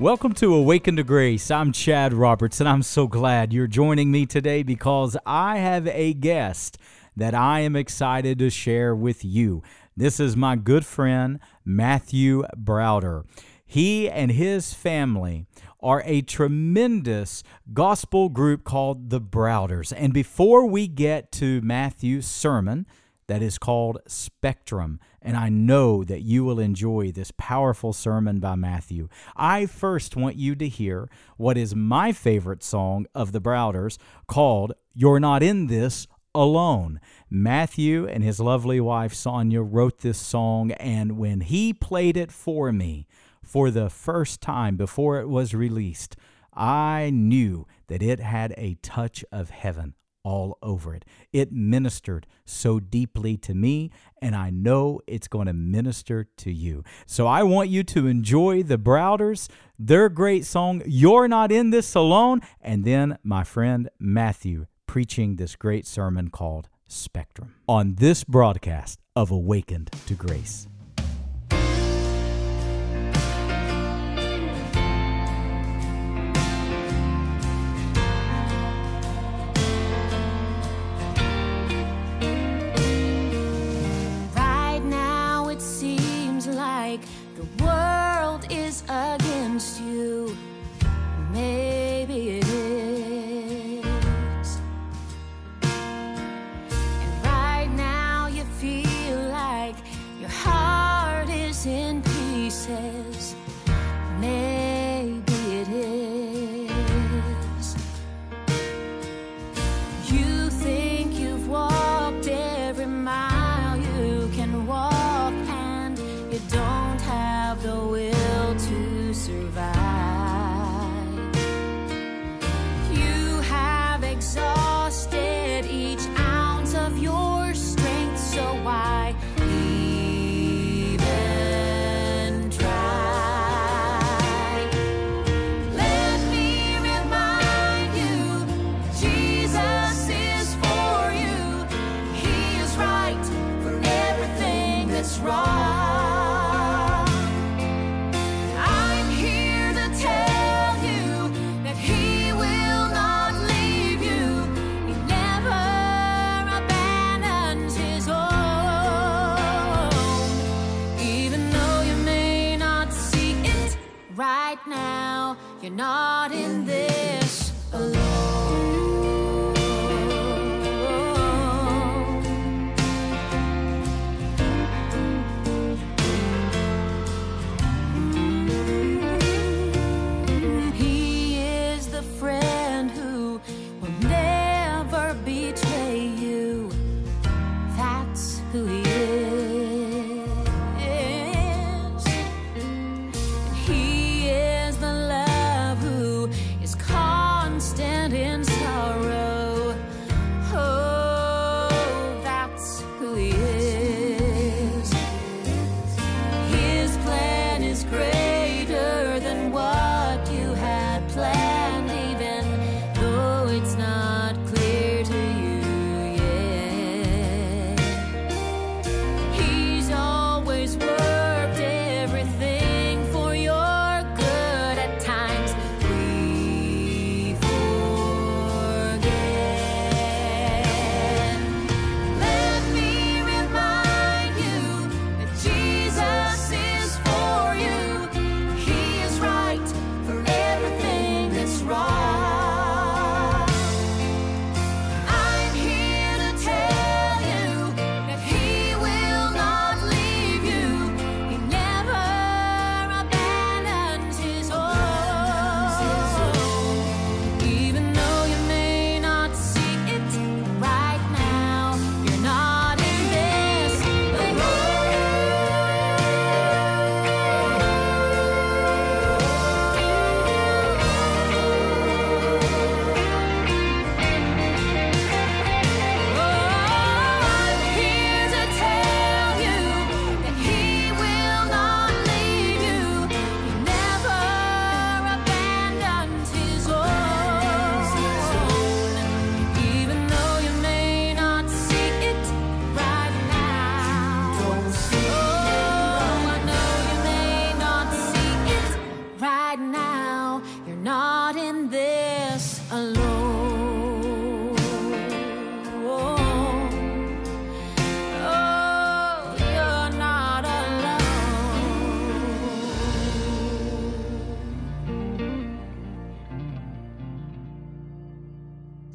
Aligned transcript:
Welcome 0.00 0.32
to 0.36 0.54
Awaken 0.54 0.96
to 0.96 1.04
Grace. 1.04 1.50
I'm 1.50 1.72
Chad 1.72 2.14
Roberts, 2.14 2.58
and 2.58 2.66
I'm 2.66 2.82
so 2.82 3.06
glad 3.06 3.52
you're 3.52 3.66
joining 3.66 4.10
me 4.10 4.24
today 4.24 4.62
because 4.62 5.14
I 5.26 5.58
have 5.58 5.86
a 5.88 6.14
guest 6.14 6.78
that 7.14 7.34
I 7.34 7.60
am 7.60 7.76
excited 7.76 8.38
to 8.38 8.48
share 8.48 8.94
with 8.96 9.26
you. 9.26 9.62
This 9.94 10.18
is 10.18 10.38
my 10.38 10.56
good 10.56 10.86
friend, 10.86 11.38
Matthew 11.66 12.44
Browder. 12.56 13.24
He 13.66 14.08
and 14.08 14.30
his 14.30 14.72
family 14.72 15.44
are 15.80 16.02
a 16.06 16.22
tremendous 16.22 17.42
gospel 17.74 18.30
group 18.30 18.64
called 18.64 19.10
the 19.10 19.20
Browders. 19.20 19.92
And 19.94 20.14
before 20.14 20.64
we 20.64 20.88
get 20.88 21.30
to 21.32 21.60
Matthew's 21.60 22.26
sermon, 22.26 22.86
that 23.26 23.42
is 23.42 23.58
called 23.58 23.98
Spectrum. 24.06 24.98
And 25.22 25.36
I 25.36 25.48
know 25.50 26.02
that 26.04 26.22
you 26.22 26.44
will 26.44 26.58
enjoy 26.58 27.12
this 27.12 27.32
powerful 27.36 27.92
sermon 27.92 28.40
by 28.40 28.54
Matthew. 28.54 29.08
I 29.36 29.66
first 29.66 30.16
want 30.16 30.36
you 30.36 30.54
to 30.56 30.68
hear 30.68 31.10
what 31.36 31.58
is 31.58 31.74
my 31.74 32.12
favorite 32.12 32.62
song 32.62 33.06
of 33.14 33.32
the 33.32 33.40
Browders 33.40 33.98
called 34.26 34.72
You're 34.94 35.20
Not 35.20 35.42
in 35.42 35.66
This 35.66 36.06
Alone. 36.34 37.00
Matthew 37.28 38.06
and 38.06 38.24
his 38.24 38.40
lovely 38.40 38.80
wife 38.80 39.12
Sonia 39.12 39.62
wrote 39.62 39.98
this 39.98 40.18
song, 40.18 40.72
and 40.72 41.18
when 41.18 41.40
he 41.40 41.72
played 41.72 42.16
it 42.16 42.32
for 42.32 42.72
me 42.72 43.06
for 43.42 43.70
the 43.70 43.90
first 43.90 44.40
time 44.40 44.76
before 44.76 45.20
it 45.20 45.28
was 45.28 45.54
released, 45.54 46.16
I 46.54 47.10
knew 47.12 47.66
that 47.88 48.02
it 48.02 48.20
had 48.20 48.54
a 48.56 48.74
touch 48.82 49.24
of 49.30 49.50
heaven 49.50 49.94
all 50.22 50.58
over 50.62 50.94
it. 50.94 51.04
It 51.32 51.52
ministered 51.52 52.26
so 52.44 52.80
deeply 52.80 53.36
to 53.38 53.54
me, 53.54 53.90
and 54.20 54.34
I 54.34 54.50
know 54.50 55.00
it's 55.06 55.28
going 55.28 55.46
to 55.46 55.52
minister 55.52 56.24
to 56.38 56.52
you. 56.52 56.84
So 57.06 57.26
I 57.26 57.42
want 57.42 57.70
you 57.70 57.82
to 57.84 58.06
enjoy 58.06 58.62
the 58.62 58.78
Browders, 58.78 59.48
their 59.78 60.08
great 60.08 60.44
song, 60.44 60.82
You're 60.86 61.28
Not 61.28 61.52
in 61.52 61.70
This 61.70 61.94
Alone, 61.94 62.40
and 62.60 62.84
then 62.84 63.18
my 63.22 63.44
friend 63.44 63.88
Matthew 63.98 64.66
preaching 64.86 65.36
this 65.36 65.56
great 65.56 65.86
sermon 65.86 66.30
called 66.30 66.68
Spectrum 66.88 67.54
on 67.68 67.94
this 67.94 68.24
broadcast 68.24 68.98
of 69.14 69.30
Awakened 69.30 69.90
to 70.06 70.14
Grace. 70.14 70.66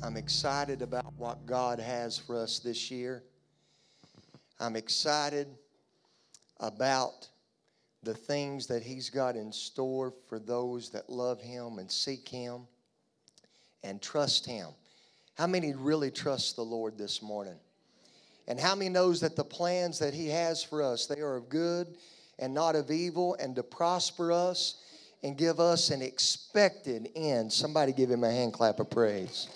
I'm 0.05 0.17
excited 0.17 0.83
about 0.83 1.11
what 1.17 1.47
God 1.47 1.79
has 1.79 2.15
for 2.15 2.37
us 2.37 2.59
this 2.59 2.91
year. 2.91 3.23
I'm 4.59 4.75
excited 4.75 5.47
about 6.59 7.27
the 8.03 8.13
things 8.13 8.67
that 8.67 8.83
He's 8.83 9.09
got 9.09 9.35
in 9.35 9.51
store 9.51 10.13
for 10.29 10.37
those 10.37 10.91
that 10.91 11.09
love 11.09 11.41
Him 11.41 11.79
and 11.79 11.91
seek 11.91 12.29
Him 12.29 12.67
and 13.83 13.99
trust 13.99 14.45
Him. 14.45 14.67
How 15.39 15.47
many 15.47 15.73
really 15.73 16.11
trust 16.11 16.55
the 16.55 16.61
Lord 16.61 16.99
this 16.99 17.23
morning? 17.23 17.57
And 18.47 18.59
how 18.59 18.75
many 18.75 18.89
knows 18.89 19.19
that 19.21 19.35
the 19.35 19.43
plans 19.43 19.97
that 19.97 20.13
He 20.13 20.27
has 20.27 20.63
for 20.63 20.83
us, 20.83 21.07
they 21.07 21.21
are 21.21 21.35
of 21.35 21.49
good 21.49 21.97
and 22.37 22.53
not 22.53 22.75
of 22.75 22.91
evil, 22.91 23.35
and 23.39 23.55
to 23.55 23.63
prosper 23.63 24.31
us 24.31 24.83
and 25.23 25.35
give 25.35 25.59
us 25.59 25.89
an 25.89 26.03
expected 26.03 27.09
end? 27.15 27.51
Somebody 27.51 27.91
give 27.91 28.11
Him 28.11 28.23
a 28.23 28.29
hand 28.29 28.53
clap 28.53 28.79
of 28.79 28.91
praise. 28.91 29.47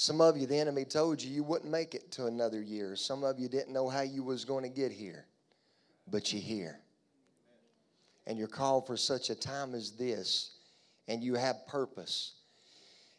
Some 0.00 0.20
of 0.20 0.36
you, 0.36 0.46
the 0.46 0.56
enemy 0.56 0.84
told 0.84 1.20
you 1.20 1.28
you 1.28 1.42
wouldn't 1.42 1.72
make 1.72 1.92
it 1.92 2.12
to 2.12 2.26
another 2.26 2.62
year. 2.62 2.94
Some 2.94 3.24
of 3.24 3.40
you 3.40 3.48
didn't 3.48 3.72
know 3.72 3.88
how 3.88 4.02
you 4.02 4.22
was 4.22 4.44
going 4.44 4.62
to 4.62 4.70
get 4.70 4.92
here, 4.92 5.26
but 6.08 6.32
you're 6.32 6.40
here. 6.40 6.78
And 8.24 8.38
you're 8.38 8.46
called 8.46 8.86
for 8.86 8.96
such 8.96 9.28
a 9.28 9.34
time 9.34 9.74
as 9.74 9.90
this, 9.90 10.52
and 11.08 11.20
you 11.20 11.34
have 11.34 11.66
purpose. 11.66 12.34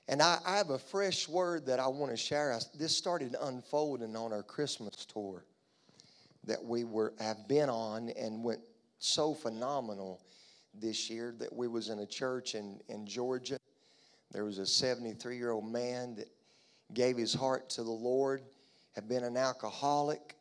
And 0.07 0.21
I, 0.21 0.37
I 0.45 0.55
have 0.55 0.69
a 0.69 0.79
fresh 0.79 1.27
word 1.27 1.65
that 1.65 1.81
I 1.81 1.87
want 1.87 2.11
to 2.11 2.17
share. 2.17 2.53
I, 2.53 2.59
this 2.77 2.95
started 2.95 3.35
unfolding 3.41 4.15
on 4.15 4.31
our 4.31 4.41
Christmas 4.41 5.05
tour 5.05 5.43
that 6.45 6.63
we 6.63 6.85
were 6.85 7.13
have 7.19 7.45
been 7.49 7.69
on 7.69 8.07
and 8.11 8.41
went 8.41 8.61
so 8.99 9.33
phenomenal 9.33 10.21
this 10.73 11.09
year 11.09 11.35
that 11.39 11.51
we 11.51 11.67
was 11.67 11.89
in 11.89 11.99
a 11.99 12.07
church 12.07 12.55
in, 12.55 12.79
in 12.87 13.05
Georgia. 13.05 13.57
There 14.31 14.45
was 14.45 14.59
a 14.59 14.65
73 14.65 15.35
year 15.35 15.51
old 15.51 15.69
man 15.69 16.15
that 16.15 16.29
gave 16.93 17.17
his 17.17 17.33
heart 17.33 17.69
to 17.71 17.83
the 17.83 17.91
Lord, 17.91 18.41
had 18.95 19.07
been 19.07 19.23
an 19.23 19.37
alcoholic, 19.37 20.35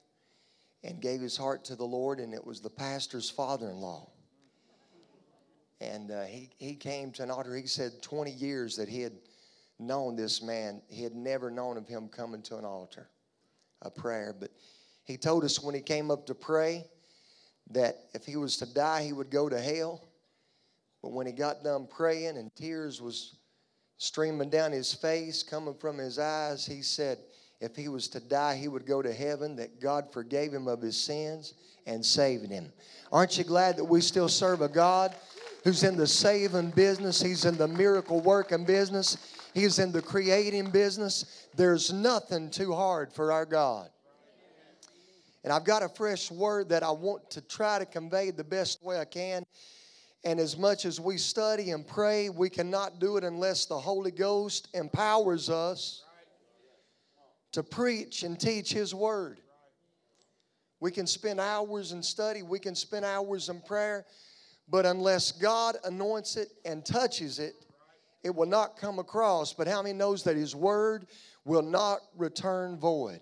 and 0.84 1.00
gave 1.00 1.20
his 1.20 1.36
heart 1.36 1.64
to 1.66 1.76
the 1.76 1.84
Lord, 1.84 2.20
and 2.20 2.32
it 2.32 2.44
was 2.44 2.60
the 2.60 2.70
pastor's 2.70 3.28
father 3.28 3.70
in 3.70 3.76
law. 3.76 4.10
And 5.80 6.10
uh, 6.10 6.24
he, 6.24 6.50
he 6.58 6.74
came 6.74 7.12
to 7.12 7.22
an 7.22 7.30
altar. 7.30 7.54
He 7.54 7.66
said 7.66 8.02
20 8.02 8.32
years 8.32 8.76
that 8.76 8.88
he 8.88 9.00
had 9.00 9.12
known 9.78 10.16
this 10.16 10.42
man, 10.42 10.82
he 10.88 11.02
had 11.02 11.14
never 11.14 11.50
known 11.50 11.76
of 11.76 11.86
him 11.86 12.08
coming 12.08 12.42
to 12.42 12.56
an 12.56 12.64
altar, 12.64 13.08
a 13.82 13.90
prayer. 13.90 14.34
But 14.38 14.50
he 15.04 15.16
told 15.16 15.44
us 15.44 15.62
when 15.62 15.74
he 15.74 15.80
came 15.80 16.10
up 16.10 16.26
to 16.26 16.34
pray 16.34 16.84
that 17.70 17.98
if 18.12 18.24
he 18.24 18.36
was 18.36 18.56
to 18.56 18.66
die, 18.66 19.04
he 19.04 19.12
would 19.12 19.30
go 19.30 19.48
to 19.48 19.60
hell. 19.60 20.04
But 21.02 21.12
when 21.12 21.26
he 21.26 21.32
got 21.32 21.62
done 21.62 21.86
praying 21.88 22.36
and 22.38 22.54
tears 22.56 23.00
was 23.00 23.36
streaming 23.98 24.48
down 24.48 24.72
his 24.72 24.94
face, 24.94 25.42
coming 25.42 25.74
from 25.74 25.98
his 25.98 26.18
eyes, 26.18 26.64
he 26.64 26.82
said 26.82 27.18
if 27.60 27.76
he 27.76 27.88
was 27.88 28.08
to 28.08 28.20
die, 28.20 28.56
he 28.56 28.68
would 28.68 28.86
go 28.86 29.02
to 29.02 29.12
heaven, 29.12 29.56
that 29.56 29.80
God 29.80 30.12
forgave 30.12 30.54
him 30.54 30.68
of 30.68 30.80
his 30.80 30.96
sins 30.96 31.54
and 31.86 32.04
saved 32.04 32.48
him. 32.48 32.72
Aren't 33.12 33.36
you 33.36 33.44
glad 33.44 33.76
that 33.76 33.84
we 33.84 34.00
still 34.00 34.28
serve 34.28 34.62
a 34.62 34.68
God 34.68 35.14
who's 35.64 35.82
in 35.82 35.96
the 35.96 36.06
saving 36.06 36.70
business? 36.70 37.20
He's 37.20 37.44
in 37.44 37.56
the 37.56 37.68
miracle 37.68 38.20
working 38.20 38.64
business, 38.64 39.16
He's 39.54 39.78
in 39.78 39.92
the 39.92 40.02
creating 40.02 40.70
business. 40.70 41.48
There's 41.56 41.92
nothing 41.92 42.50
too 42.50 42.72
hard 42.72 43.12
for 43.12 43.32
our 43.32 43.44
God. 43.44 43.88
And 45.42 45.52
I've 45.52 45.64
got 45.64 45.82
a 45.82 45.88
fresh 45.88 46.30
word 46.30 46.68
that 46.68 46.82
I 46.82 46.90
want 46.90 47.30
to 47.30 47.40
try 47.40 47.78
to 47.78 47.86
convey 47.86 48.30
the 48.30 48.44
best 48.44 48.82
way 48.82 49.00
I 49.00 49.04
can. 49.04 49.44
And 50.28 50.38
as 50.40 50.58
much 50.58 50.84
as 50.84 51.00
we 51.00 51.16
study 51.16 51.70
and 51.70 51.86
pray, 51.86 52.28
we 52.28 52.50
cannot 52.50 52.98
do 52.98 53.16
it 53.16 53.24
unless 53.24 53.64
the 53.64 53.78
Holy 53.78 54.10
Ghost 54.10 54.68
empowers 54.74 55.48
us 55.48 56.04
to 57.52 57.62
preach 57.62 58.24
and 58.24 58.38
teach 58.38 58.70
His 58.70 58.94
Word. 58.94 59.40
We 60.80 60.90
can 60.90 61.06
spend 61.06 61.40
hours 61.40 61.92
in 61.92 62.02
study, 62.02 62.42
we 62.42 62.58
can 62.58 62.74
spend 62.74 63.06
hours 63.06 63.48
in 63.48 63.62
prayer, 63.62 64.04
but 64.68 64.84
unless 64.84 65.32
God 65.32 65.76
anoints 65.84 66.36
it 66.36 66.48
and 66.66 66.84
touches 66.84 67.38
it, 67.38 67.54
it 68.22 68.34
will 68.34 68.44
not 68.44 68.76
come 68.76 68.98
across. 68.98 69.54
But 69.54 69.66
how 69.66 69.80
many 69.80 69.94
knows 69.94 70.24
that 70.24 70.36
His 70.36 70.54
Word 70.54 71.06
will 71.46 71.62
not 71.62 72.00
return 72.14 72.76
void? 72.76 73.20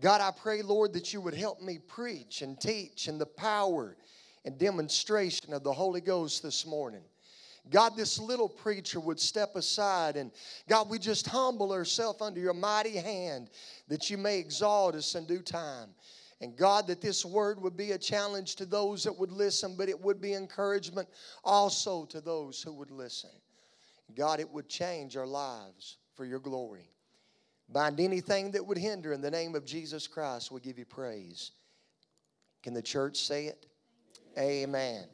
God, 0.00 0.22
I 0.22 0.30
pray, 0.30 0.62
Lord, 0.62 0.94
that 0.94 1.12
you 1.12 1.20
would 1.20 1.34
help 1.34 1.60
me 1.60 1.76
preach 1.86 2.40
and 2.40 2.58
teach 2.58 3.08
in 3.08 3.18
the 3.18 3.26
power 3.26 3.94
and 4.46 4.56
demonstration 4.56 5.52
of 5.52 5.64
the 5.64 5.72
Holy 5.72 6.00
Ghost 6.00 6.42
this 6.42 6.64
morning. 6.64 7.02
God, 7.68 7.96
this 7.96 8.20
little 8.20 8.48
preacher 8.48 9.00
would 9.00 9.18
step 9.18 9.56
aside 9.56 10.16
and 10.16 10.30
God, 10.68 10.88
we 10.88 11.00
just 11.00 11.26
humble 11.26 11.72
ourselves 11.72 12.22
under 12.22 12.38
your 12.38 12.54
mighty 12.54 12.96
hand 12.96 13.50
that 13.88 14.08
you 14.08 14.16
may 14.16 14.38
exalt 14.38 14.94
us 14.94 15.16
in 15.16 15.26
due 15.26 15.42
time. 15.42 15.90
And 16.40 16.56
God, 16.56 16.86
that 16.86 17.00
this 17.00 17.24
word 17.24 17.60
would 17.60 17.76
be 17.76 17.92
a 17.92 17.98
challenge 17.98 18.54
to 18.56 18.66
those 18.66 19.02
that 19.02 19.18
would 19.18 19.32
listen, 19.32 19.74
but 19.76 19.88
it 19.88 20.00
would 20.00 20.20
be 20.20 20.34
encouragement 20.34 21.08
also 21.42 22.04
to 22.06 22.20
those 22.20 22.62
who 22.62 22.72
would 22.74 22.90
listen. 22.90 23.30
God, 24.14 24.38
it 24.38 24.48
would 24.48 24.68
change 24.68 25.16
our 25.16 25.26
lives 25.26 25.96
for 26.14 26.24
your 26.24 26.38
glory. 26.38 26.88
Bind 27.70 27.98
anything 27.98 28.52
that 28.52 28.64
would 28.64 28.78
hinder 28.78 29.12
in 29.12 29.20
the 29.20 29.30
name 29.30 29.56
of 29.56 29.64
Jesus 29.64 30.06
Christ, 30.06 30.52
we 30.52 30.60
give 30.60 30.78
you 30.78 30.84
praise. 30.84 31.50
Can 32.62 32.74
the 32.74 32.82
church 32.82 33.16
say 33.16 33.46
it? 33.46 33.66
Amen. 34.38 35.04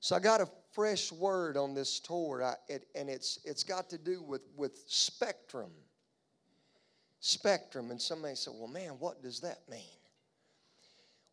So 0.00 0.16
I 0.16 0.20
got 0.20 0.40
a 0.40 0.48
fresh 0.72 1.12
word 1.12 1.56
on 1.56 1.74
this 1.74 2.00
tour, 2.00 2.42
I, 2.42 2.54
it, 2.68 2.86
and 2.94 3.08
it's 3.08 3.38
it's 3.44 3.64
got 3.64 3.90
to 3.90 3.98
do 3.98 4.22
with 4.22 4.42
with 4.56 4.82
spectrum. 4.86 5.70
Spectrum, 7.20 7.90
and 7.90 8.00
somebody 8.00 8.34
said, 8.34 8.54
"Well, 8.56 8.68
man, 8.68 8.92
what 8.98 9.22
does 9.22 9.40
that 9.40 9.58
mean?" 9.68 10.00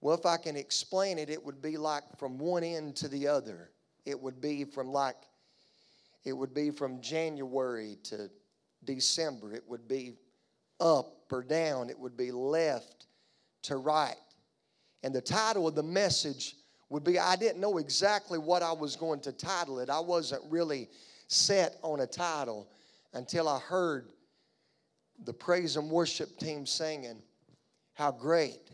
Well, 0.01 0.15
if 0.15 0.25
I 0.25 0.37
can 0.37 0.55
explain 0.55 1.17
it, 1.17 1.29
it 1.29 1.43
would 1.43 1.61
be 1.61 1.77
like 1.77 2.03
from 2.17 2.37
one 2.37 2.63
end 2.63 2.95
to 2.97 3.07
the 3.07 3.27
other. 3.27 3.71
It 4.05 4.19
would 4.19 4.41
be 4.41 4.63
from 4.63 4.89
like 4.89 5.15
it 6.23 6.33
would 6.33 6.53
be 6.53 6.71
from 6.71 7.01
January 7.01 7.97
to 8.03 8.29
December. 8.83 9.53
It 9.53 9.63
would 9.67 9.87
be 9.87 10.13
up 10.79 11.31
or 11.31 11.41
down. 11.41 11.89
It 11.89 11.97
would 11.97 12.17
be 12.17 12.31
left 12.31 13.07
to 13.63 13.77
right. 13.77 14.15
And 15.07 15.15
the 15.15 15.21
title 15.21 15.69
of 15.69 15.73
the 15.73 15.83
message 15.83 16.57
would 16.89 17.05
be 17.05 17.17
I 17.17 17.37
didn't 17.37 17.61
know 17.61 17.77
exactly 17.77 18.37
what 18.37 18.61
I 18.61 18.73
was 18.73 18.97
going 18.97 19.21
to 19.21 19.31
title 19.31 19.79
it. 19.79 19.89
I 19.89 20.01
wasn't 20.01 20.41
really 20.49 20.89
set 21.29 21.77
on 21.81 22.01
a 22.01 22.05
title 22.05 22.67
until 23.13 23.47
I 23.47 23.57
heard 23.57 24.09
the 25.23 25.31
praise 25.31 25.77
and 25.77 25.89
worship 25.89 26.37
team 26.39 26.65
singing, 26.65 27.21
How 27.93 28.11
great 28.11 28.69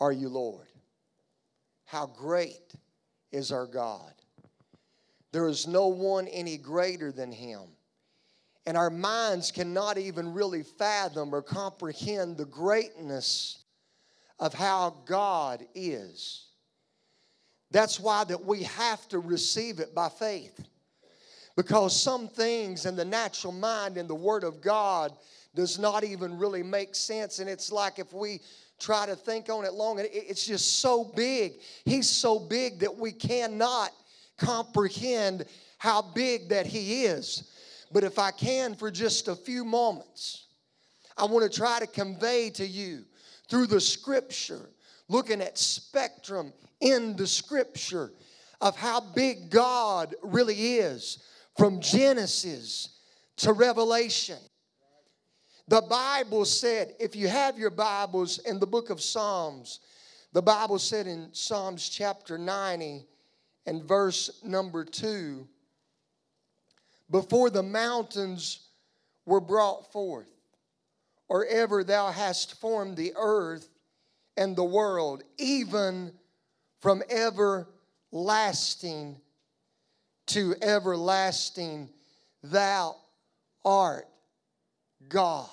are 0.00 0.10
you, 0.10 0.28
Lord? 0.28 0.66
How 1.84 2.06
great 2.06 2.74
is 3.30 3.52
our 3.52 3.68
God? 3.68 4.12
There 5.30 5.46
is 5.46 5.68
no 5.68 5.86
one 5.86 6.26
any 6.26 6.56
greater 6.56 7.12
than 7.12 7.30
Him. 7.30 7.68
And 8.66 8.76
our 8.76 8.90
minds 8.90 9.52
cannot 9.52 9.96
even 9.96 10.34
really 10.34 10.64
fathom 10.64 11.32
or 11.32 11.40
comprehend 11.40 12.36
the 12.36 12.46
greatness 12.46 13.62
of 14.38 14.54
how 14.54 14.96
God 15.06 15.64
is. 15.74 16.46
That's 17.70 18.00
why 18.00 18.24
that 18.24 18.44
we 18.44 18.62
have 18.62 19.06
to 19.08 19.18
receive 19.18 19.78
it 19.78 19.94
by 19.94 20.08
faith. 20.08 20.58
Because 21.56 22.00
some 22.00 22.28
things 22.28 22.86
in 22.86 22.96
the 22.96 23.04
natural 23.04 23.52
mind 23.52 23.96
and 23.96 24.08
the 24.08 24.14
word 24.14 24.44
of 24.44 24.60
God 24.60 25.12
does 25.54 25.78
not 25.78 26.04
even 26.04 26.38
really 26.38 26.62
make 26.62 26.94
sense 26.94 27.40
and 27.40 27.50
it's 27.50 27.72
like 27.72 27.98
if 27.98 28.12
we 28.12 28.40
try 28.78 29.06
to 29.06 29.16
think 29.16 29.48
on 29.48 29.64
it 29.64 29.74
long 29.74 29.98
it's 30.00 30.46
just 30.46 30.78
so 30.78 31.04
big. 31.16 31.54
He's 31.84 32.08
so 32.08 32.38
big 32.38 32.78
that 32.78 32.96
we 32.96 33.10
cannot 33.10 33.90
comprehend 34.36 35.46
how 35.78 36.02
big 36.02 36.48
that 36.50 36.66
he 36.66 37.04
is. 37.04 37.50
But 37.90 38.04
if 38.04 38.18
I 38.18 38.30
can 38.30 38.74
for 38.76 38.90
just 38.90 39.26
a 39.26 39.34
few 39.34 39.64
moments, 39.64 40.46
I 41.16 41.24
want 41.24 41.50
to 41.50 41.58
try 41.58 41.80
to 41.80 41.86
convey 41.86 42.50
to 42.50 42.66
you 42.66 43.04
through 43.48 43.66
the 43.66 43.80
scripture, 43.80 44.70
looking 45.08 45.40
at 45.40 45.58
spectrum 45.58 46.52
in 46.80 47.16
the 47.16 47.26
scripture 47.26 48.12
of 48.60 48.76
how 48.76 49.00
big 49.00 49.50
God 49.50 50.14
really 50.22 50.76
is 50.76 51.22
from 51.56 51.80
Genesis 51.80 53.00
to 53.36 53.52
Revelation. 53.52 54.38
The 55.68 55.82
Bible 55.82 56.44
said, 56.44 56.94
if 56.98 57.14
you 57.14 57.28
have 57.28 57.58
your 57.58 57.70
Bibles 57.70 58.38
in 58.38 58.58
the 58.58 58.66
book 58.66 58.90
of 58.90 59.00
Psalms, 59.00 59.80
the 60.32 60.42
Bible 60.42 60.78
said 60.78 61.06
in 61.06 61.28
Psalms 61.32 61.88
chapter 61.88 62.38
90 62.38 63.06
and 63.66 63.84
verse 63.84 64.40
number 64.44 64.84
2 64.84 65.46
before 67.10 67.50
the 67.50 67.62
mountains 67.62 68.68
were 69.24 69.40
brought 69.40 69.90
forth 69.92 70.28
or 71.28 71.46
ever 71.46 71.84
thou 71.84 72.10
hast 72.10 72.60
formed 72.60 72.96
the 72.96 73.12
earth 73.16 73.68
and 74.36 74.56
the 74.56 74.64
world, 74.64 75.22
even 75.36 76.12
from 76.80 77.02
everlasting 77.10 79.20
to 80.26 80.54
everlasting, 80.62 81.88
thou 82.42 82.96
art 83.64 84.08
God. 85.08 85.48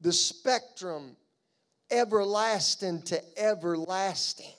The 0.00 0.12
spectrum, 0.12 1.16
everlasting 1.90 3.02
to 3.02 3.22
everlasting. 3.38 4.52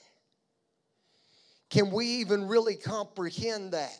Can 1.70 1.90
we 1.90 2.06
even 2.06 2.48
really 2.48 2.76
comprehend 2.76 3.72
that? 3.72 3.98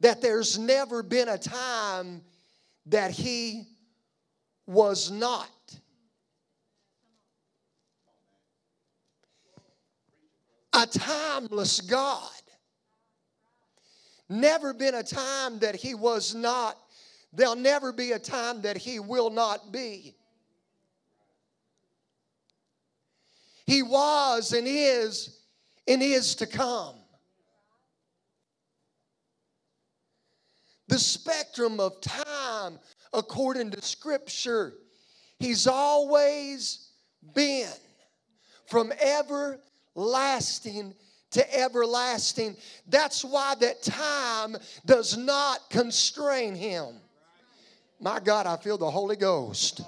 That 0.00 0.22
there's 0.22 0.58
never 0.58 1.02
been 1.02 1.28
a 1.28 1.38
time 1.38 2.22
that 2.86 3.10
He 3.10 3.66
was 4.66 5.10
not. 5.10 5.48
A 10.72 10.86
timeless 10.86 11.80
God. 11.80 12.30
Never 14.28 14.72
been 14.72 14.94
a 14.94 15.02
time 15.02 15.58
that 15.58 15.74
He 15.76 15.94
was 15.94 16.34
not. 16.34 16.78
There'll 17.32 17.56
never 17.56 17.92
be 17.92 18.12
a 18.12 18.18
time 18.18 18.62
that 18.62 18.76
He 18.76 18.98
will 18.98 19.30
not 19.30 19.72
be. 19.72 20.14
He 23.66 23.82
was 23.82 24.52
and 24.52 24.66
is 24.66 25.40
and 25.86 26.02
is 26.02 26.34
to 26.36 26.46
come. 26.46 27.01
The 30.92 30.98
spectrum 30.98 31.80
of 31.80 32.02
time, 32.02 32.78
according 33.14 33.70
to 33.70 33.80
Scripture, 33.80 34.74
He's 35.38 35.66
always 35.66 36.90
been 37.34 37.70
from 38.66 38.92
everlasting 39.00 40.92
to 41.30 41.58
everlasting. 41.58 42.58
That's 42.86 43.24
why 43.24 43.54
that 43.60 43.82
time 43.82 44.54
does 44.84 45.16
not 45.16 45.70
constrain 45.70 46.54
him. 46.54 46.96
My 47.98 48.20
God, 48.20 48.46
I 48.46 48.58
feel 48.58 48.76
the 48.76 48.90
Holy 48.90 49.16
Ghost. 49.16 49.80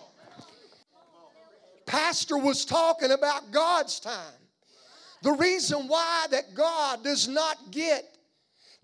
Pastor 1.84 2.38
was 2.38 2.64
talking 2.64 3.10
about 3.10 3.50
God's 3.50 4.00
time. 4.00 4.40
The 5.20 5.32
reason 5.32 5.86
why 5.86 6.28
that 6.30 6.54
God 6.54 7.04
does 7.04 7.28
not 7.28 7.58
get 7.70 8.13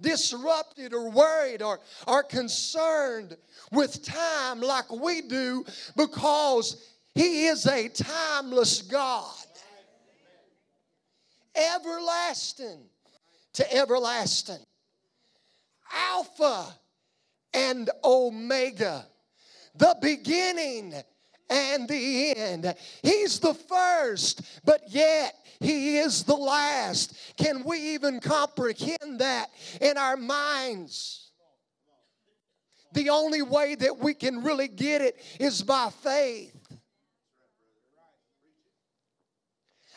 disrupted 0.00 0.92
or 0.92 1.10
worried 1.10 1.62
or 1.62 1.80
are 2.06 2.22
concerned 2.22 3.36
with 3.72 4.02
time 4.04 4.60
like 4.60 4.90
we 4.90 5.22
do 5.22 5.64
because 5.96 6.86
he 7.14 7.46
is 7.46 7.66
a 7.66 7.88
timeless 7.88 8.82
God 8.82 9.34
everlasting 11.54 12.80
to 13.54 13.74
everlasting. 13.74 14.58
Alpha 15.92 16.66
and 17.52 17.90
Omega, 18.04 19.06
the 19.74 19.96
beginning 20.00 20.94
and 21.50 21.88
the 21.88 22.36
end. 22.36 22.74
He's 23.02 23.40
the 23.40 23.54
first, 23.54 24.42
but 24.64 24.82
yet 24.88 25.34
He 25.58 25.98
is 25.98 26.22
the 26.24 26.36
last. 26.36 27.14
Can 27.36 27.64
we 27.64 27.94
even 27.94 28.20
comprehend 28.20 29.18
that 29.18 29.50
in 29.80 29.98
our 29.98 30.16
minds? 30.16 31.32
The 32.92 33.10
only 33.10 33.42
way 33.42 33.74
that 33.74 33.98
we 33.98 34.14
can 34.14 34.42
really 34.42 34.68
get 34.68 35.02
it 35.02 35.16
is 35.38 35.62
by 35.62 35.90
faith. 36.02 36.59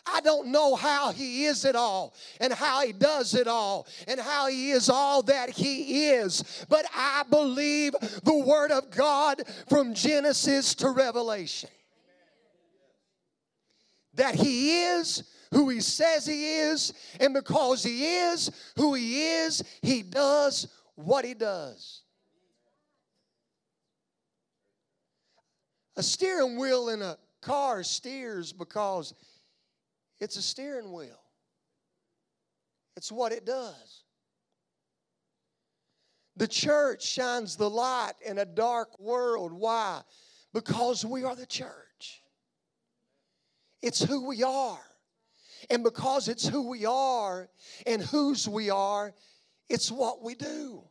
I 0.06 0.20
don't 0.22 0.48
know 0.48 0.76
how 0.76 1.12
he 1.12 1.46
is 1.46 1.64
it 1.66 1.76
all 1.76 2.14
and 2.40 2.52
how 2.52 2.86
he 2.86 2.92
does 2.92 3.34
it 3.34 3.48
all 3.48 3.88
and 4.08 4.20
how 4.20 4.48
he 4.48 4.72
is 4.72 4.90
all 4.90 5.24
that 5.24 5.50
he 5.50 6.10
is, 6.10 6.66
but 6.70 6.86
I 6.94 7.24
believe 7.30 7.94
the 8.24 8.38
word 8.38 8.72
of 8.72 8.92
God 8.92 9.44
from 9.70 9.94
Genesis 9.94 10.76
to 10.76 10.90
Revelation. 10.90 11.70
That 14.16 14.36
he 14.36 14.84
is 14.84 15.24
who 15.52 15.70
he 15.70 15.80
says 15.80 16.26
he 16.26 16.56
is, 16.56 16.94
and 17.20 17.34
because 17.34 17.84
he 17.84 18.06
is 18.06 18.52
who 18.76 18.94
he 18.96 19.24
is, 19.24 19.64
he 19.82 20.04
does 20.04 20.68
what 20.96 21.26
he 21.26 21.34
does. 21.34 22.02
A 25.96 26.04
steering 26.04 26.58
wheel 26.58 26.90
in 26.90 27.02
a 27.02 27.18
car 27.42 27.84
steers 27.84 28.52
because 28.52 29.14
it's 30.24 30.38
a 30.38 30.42
steering 30.42 30.92
wheel, 30.94 31.22
it's 32.96 33.12
what 33.12 33.34
it 33.34 33.46
does. 33.46 34.04
The 36.36 36.48
church 36.48 37.06
shines 37.06 37.58
the 37.58 37.70
light 37.70 38.14
in 38.26 38.40
a 38.40 38.46
dark 38.46 39.00
world. 39.00 39.52
Why? 39.52 40.02
Because 40.52 41.06
we 41.06 41.24
are 41.24 41.36
the 41.36 41.46
church. 41.46 42.24
It's 43.84 44.02
who 44.02 44.26
we 44.26 44.42
are. 44.42 44.80
And 45.70 45.84
because 45.84 46.28
it's 46.28 46.48
who 46.48 46.70
we 46.70 46.86
are 46.86 47.50
and 47.86 48.02
whose 48.02 48.48
we 48.48 48.70
are, 48.72 49.14
it's 49.70 49.92
what 49.92 50.24
we 50.24 50.34
do. 50.34 50.84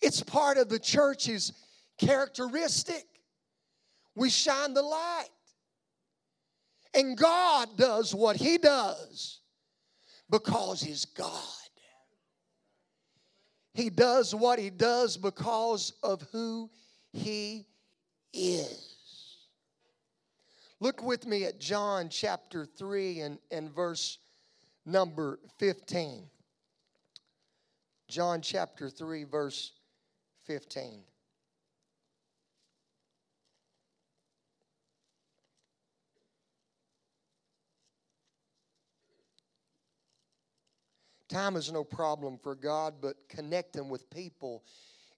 It's 0.00 0.22
part 0.22 0.56
of 0.56 0.68
the 0.68 0.78
church's 0.78 1.52
characteristic 1.98 3.04
we 4.20 4.28
shine 4.28 4.74
the 4.74 4.82
light. 4.82 5.28
And 6.92 7.16
God 7.16 7.70
does 7.78 8.14
what 8.14 8.36
He 8.36 8.58
does 8.58 9.40
because 10.28 10.82
He's 10.82 11.06
God. 11.06 11.30
He 13.72 13.88
does 13.88 14.34
what 14.34 14.58
He 14.58 14.68
does 14.68 15.16
because 15.16 15.94
of 16.02 16.20
who 16.32 16.68
He 17.14 17.66
is. 18.34 19.38
Look 20.80 21.02
with 21.02 21.26
me 21.26 21.44
at 21.44 21.58
John 21.58 22.10
chapter 22.10 22.66
3 22.66 23.20
and, 23.20 23.38
and 23.50 23.74
verse 23.74 24.18
number 24.84 25.38
15. 25.58 26.28
John 28.06 28.42
chapter 28.42 28.90
3, 28.90 29.24
verse 29.24 29.72
15. 30.46 31.04
Time 41.30 41.54
is 41.54 41.70
no 41.70 41.84
problem 41.84 42.38
for 42.42 42.56
God, 42.56 42.94
but 43.00 43.16
connecting 43.28 43.88
with 43.88 44.10
people 44.10 44.64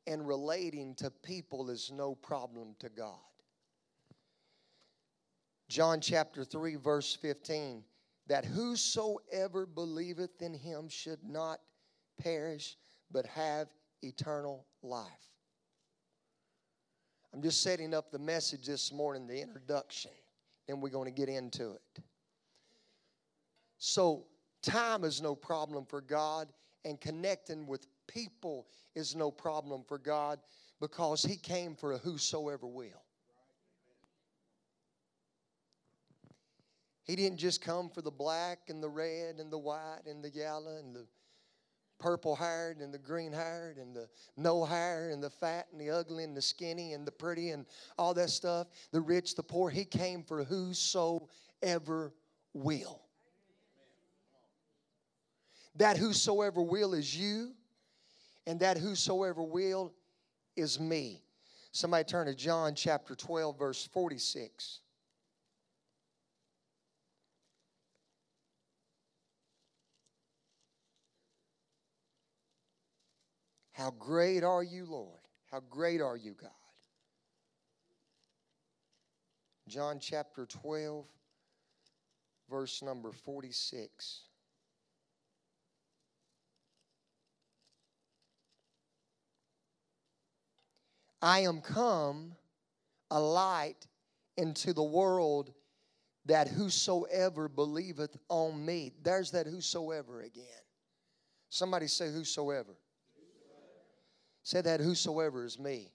and 0.06 0.28
relating 0.28 0.94
to 0.96 1.10
people 1.10 1.70
is 1.70 1.90
no 1.90 2.14
problem 2.14 2.76
to 2.80 2.90
God. 2.90 3.16
John 5.70 6.02
chapter 6.02 6.44
3, 6.44 6.76
verse 6.76 7.16
15 7.16 7.82
that 8.28 8.44
whosoever 8.44 9.66
believeth 9.66 10.42
in 10.42 10.54
him 10.54 10.88
should 10.88 11.18
not 11.24 11.58
perish, 12.20 12.76
but 13.10 13.26
have 13.26 13.68
eternal 14.02 14.64
life. 14.82 15.08
I'm 17.34 17.42
just 17.42 17.62
setting 17.62 17.94
up 17.94 18.12
the 18.12 18.18
message 18.18 18.66
this 18.66 18.92
morning, 18.92 19.26
the 19.26 19.40
introduction, 19.40 20.12
and 20.68 20.80
we're 20.80 20.90
going 20.90 21.12
to 21.12 21.18
get 21.18 21.28
into 21.28 21.72
it. 21.72 22.04
So, 23.78 24.26
Time 24.62 25.04
is 25.04 25.20
no 25.20 25.34
problem 25.34 25.84
for 25.84 26.00
God, 26.00 26.48
and 26.84 27.00
connecting 27.00 27.66
with 27.66 27.86
people 28.06 28.66
is 28.94 29.14
no 29.14 29.30
problem 29.30 29.82
for 29.86 29.98
God 29.98 30.38
because 30.80 31.22
He 31.22 31.36
came 31.36 31.74
for 31.74 31.92
a 31.92 31.98
whosoever 31.98 32.66
will. 32.66 33.02
He 37.04 37.16
didn't 37.16 37.38
just 37.38 37.60
come 37.60 37.90
for 37.90 38.00
the 38.00 38.10
black 38.10 38.60
and 38.68 38.82
the 38.82 38.88
red 38.88 39.40
and 39.40 39.50
the 39.50 39.58
white 39.58 40.02
and 40.06 40.22
the 40.22 40.30
yellow 40.30 40.76
and 40.76 40.94
the 40.94 41.06
purple 41.98 42.34
haired 42.34 42.78
and 42.78 42.92
the 42.92 42.98
green 42.98 43.32
haired 43.32 43.76
and 43.76 43.94
the 43.94 44.08
no 44.36 44.64
hair 44.64 45.10
and 45.10 45.22
the 45.22 45.30
fat 45.30 45.66
and 45.72 45.80
the 45.80 45.90
ugly 45.90 46.24
and 46.24 46.36
the 46.36 46.42
skinny 46.42 46.92
and 46.92 47.06
the 47.06 47.12
pretty 47.12 47.50
and 47.50 47.66
all 47.98 48.14
that 48.14 48.30
stuff, 48.30 48.68
the 48.92 49.00
rich, 49.00 49.34
the 49.34 49.42
poor. 49.42 49.70
He 49.70 49.84
came 49.84 50.22
for 50.22 50.44
whosoever 50.44 52.12
will. 52.54 53.01
That 55.76 55.96
whosoever 55.96 56.60
will 56.60 56.94
is 56.94 57.16
you, 57.16 57.52
and 58.46 58.60
that 58.60 58.76
whosoever 58.76 59.42
will 59.42 59.92
is 60.56 60.78
me. 60.78 61.22
Somebody 61.72 62.04
turn 62.04 62.26
to 62.26 62.34
John 62.34 62.74
chapter 62.74 63.14
12, 63.14 63.58
verse 63.58 63.86
46. 63.86 64.80
How 73.72 73.90
great 73.98 74.44
are 74.44 74.62
you, 74.62 74.84
Lord? 74.84 75.18
How 75.50 75.60
great 75.70 76.00
are 76.00 76.16
you, 76.16 76.34
God? 76.40 76.50
John 79.66 79.98
chapter 79.98 80.44
12, 80.44 81.06
verse 82.50 82.82
number 82.82 83.10
46. 83.10 84.20
I 91.22 91.40
am 91.40 91.60
come 91.60 92.34
a 93.10 93.20
light 93.20 93.86
into 94.36 94.72
the 94.72 94.82
world 94.82 95.52
that 96.26 96.48
whosoever 96.48 97.48
believeth 97.48 98.16
on 98.28 98.64
me. 98.64 98.92
There's 99.02 99.30
that 99.30 99.46
whosoever 99.46 100.22
again. 100.22 100.44
Somebody 101.48 101.86
say, 101.86 102.06
whosoever. 102.10 102.74
whosoever. 102.74 102.78
Say 104.42 104.60
that 104.62 104.80
whosoever 104.80 105.44
is 105.44 105.58
me. 105.58 105.92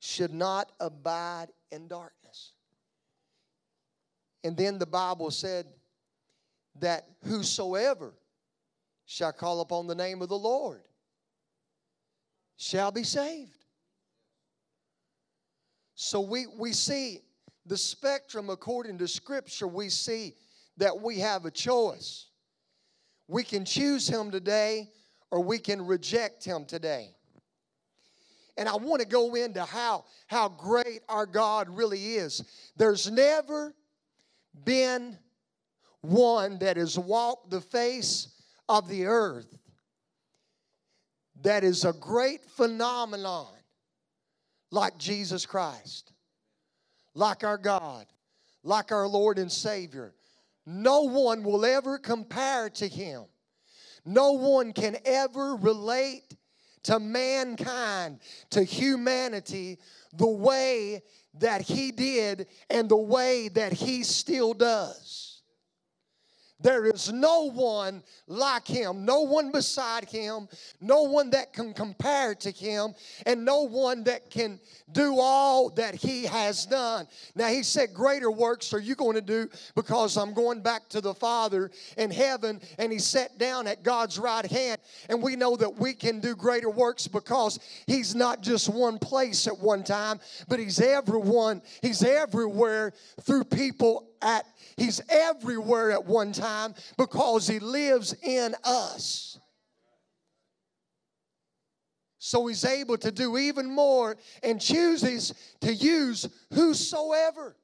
Should 0.00 0.32
not 0.32 0.72
abide 0.80 1.48
in 1.70 1.88
darkness. 1.88 2.52
And 4.44 4.56
then 4.56 4.78
the 4.78 4.86
Bible 4.86 5.30
said 5.30 5.66
that 6.78 7.08
whosoever 7.24 8.14
shall 9.04 9.32
call 9.32 9.60
upon 9.60 9.86
the 9.86 9.94
name 9.94 10.22
of 10.22 10.28
the 10.28 10.38
Lord 10.38 10.82
shall 12.56 12.90
be 12.90 13.02
saved. 13.02 13.56
So 15.94 16.20
we, 16.20 16.46
we 16.46 16.72
see 16.72 17.20
the 17.64 17.76
spectrum 17.76 18.50
according 18.50 18.98
to 18.98 19.08
Scripture, 19.08 19.66
we 19.66 19.88
see 19.88 20.34
that 20.76 21.00
we 21.00 21.18
have 21.20 21.46
a 21.46 21.50
choice. 21.50 22.26
We 23.28 23.42
can 23.42 23.64
choose 23.64 24.08
Him 24.08 24.30
today 24.30 24.90
or 25.30 25.42
we 25.42 25.58
can 25.58 25.84
reject 25.84 26.44
Him 26.44 26.64
today. 26.64 27.10
And 28.56 28.68
I 28.68 28.76
want 28.76 29.02
to 29.02 29.08
go 29.08 29.34
into 29.34 29.64
how, 29.64 30.04
how 30.28 30.48
great 30.48 31.00
our 31.08 31.26
God 31.26 31.68
really 31.68 32.16
is. 32.16 32.42
There's 32.76 33.10
never 33.10 33.74
been 34.64 35.18
one 36.00 36.58
that 36.60 36.76
has 36.76 36.98
walked 36.98 37.50
the 37.50 37.60
face 37.60 38.28
of 38.68 38.88
the 38.88 39.06
earth 39.06 39.58
that 41.46 41.62
is 41.62 41.84
a 41.84 41.92
great 41.92 42.44
phenomenon 42.44 43.46
like 44.72 44.98
Jesus 44.98 45.46
Christ, 45.46 46.12
like 47.14 47.44
our 47.44 47.56
God, 47.56 48.06
like 48.64 48.90
our 48.90 49.06
Lord 49.06 49.38
and 49.38 49.50
Savior. 49.50 50.12
No 50.66 51.02
one 51.02 51.44
will 51.44 51.64
ever 51.64 51.98
compare 51.98 52.68
to 52.70 52.88
Him. 52.88 53.26
No 54.04 54.32
one 54.32 54.72
can 54.72 54.96
ever 55.04 55.54
relate 55.54 56.34
to 56.82 56.98
mankind, 56.98 58.18
to 58.50 58.64
humanity, 58.64 59.78
the 60.14 60.26
way 60.26 61.00
that 61.34 61.60
He 61.60 61.92
did 61.92 62.48
and 62.70 62.88
the 62.88 62.96
way 62.96 63.50
that 63.50 63.72
He 63.72 64.02
still 64.02 64.52
does. 64.52 65.25
There 66.58 66.86
is 66.86 67.12
no 67.12 67.50
one 67.50 68.02
like 68.26 68.66
him, 68.66 69.04
no 69.04 69.20
one 69.20 69.52
beside 69.52 70.08
him, 70.08 70.48
no 70.80 71.02
one 71.02 71.28
that 71.30 71.52
can 71.52 71.74
compare 71.74 72.34
to 72.36 72.50
him, 72.50 72.94
and 73.26 73.44
no 73.44 73.62
one 73.62 74.04
that 74.04 74.30
can 74.30 74.58
do 74.90 75.18
all 75.18 75.68
that 75.70 75.94
he 75.94 76.24
has 76.24 76.64
done. 76.64 77.08
Now, 77.34 77.48
he 77.48 77.62
said, 77.62 77.92
Greater 77.92 78.30
works 78.30 78.72
are 78.72 78.80
you 78.80 78.94
going 78.94 79.16
to 79.16 79.20
do 79.20 79.50
because 79.74 80.16
I'm 80.16 80.32
going 80.32 80.62
back 80.62 80.88
to 80.90 81.02
the 81.02 81.12
Father 81.12 81.70
in 81.98 82.10
heaven, 82.10 82.60
and 82.78 82.90
he 82.90 82.98
sat 82.98 83.36
down 83.36 83.66
at 83.66 83.82
God's 83.82 84.18
right 84.18 84.46
hand. 84.46 84.80
And 85.10 85.22
we 85.22 85.36
know 85.36 85.56
that 85.56 85.76
we 85.76 85.92
can 85.92 86.20
do 86.20 86.34
greater 86.34 86.70
works 86.70 87.06
because 87.06 87.58
he's 87.86 88.14
not 88.14 88.40
just 88.40 88.70
one 88.70 88.98
place 88.98 89.46
at 89.46 89.58
one 89.58 89.84
time, 89.84 90.20
but 90.48 90.58
he's 90.58 90.80
everyone, 90.80 91.60
he's 91.82 92.02
everywhere 92.02 92.94
through 93.20 93.44
people 93.44 94.08
at 94.22 94.46
He's 94.76 95.00
everywhere 95.08 95.92
at 95.92 96.04
one 96.04 96.32
time 96.32 96.74
because 96.98 97.46
He 97.46 97.58
lives 97.58 98.14
in 98.22 98.54
us. 98.64 99.38
So 102.18 102.46
He's 102.46 102.64
able 102.64 102.98
to 102.98 103.10
do 103.10 103.38
even 103.38 103.70
more 103.70 104.16
and 104.42 104.60
chooses 104.60 105.32
to 105.60 105.72
use 105.72 106.28
whosoever. 106.52 107.56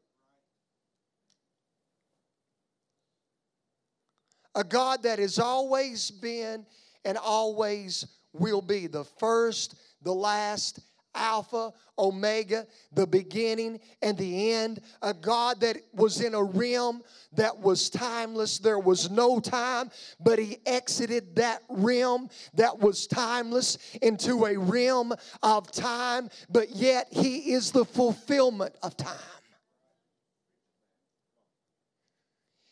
A 4.54 4.64
God 4.64 5.02
that 5.04 5.18
has 5.18 5.38
always 5.38 6.10
been 6.10 6.66
and 7.04 7.18
always 7.18 8.06
will 8.32 8.62
be 8.62 8.86
the 8.86 9.04
first, 9.04 9.74
the 10.02 10.12
last, 10.12 10.80
Alpha, 11.14 11.72
Omega, 11.98 12.66
the 12.92 13.07
beginning 13.07 13.81
and 14.01 14.16
the 14.16 14.53
end. 14.53 14.81
A 15.03 15.12
God 15.12 15.61
that 15.61 15.79
was 15.92 16.20
in 16.20 16.35
a 16.35 16.42
realm 16.42 17.03
that 17.33 17.59
was 17.59 17.90
timeless. 17.90 18.59
There 18.59 18.79
was 18.79 19.11
no 19.11 19.40
time, 19.40 19.90
but 20.20 20.38
He 20.38 20.59
exited 20.66 21.37
that 21.37 21.62
realm 21.68 22.29
that 22.55 22.79
was 22.79 23.07
timeless 23.07 23.79
into 24.01 24.46
a 24.46 24.57
realm 24.57 25.12
of 25.42 25.70
time, 25.70 26.29
but 26.51 26.70
yet 26.70 27.09
He 27.11 27.53
is 27.53 27.72
the 27.72 27.85
fulfillment 27.85 28.75
of 28.83 28.96
time. 28.96 29.16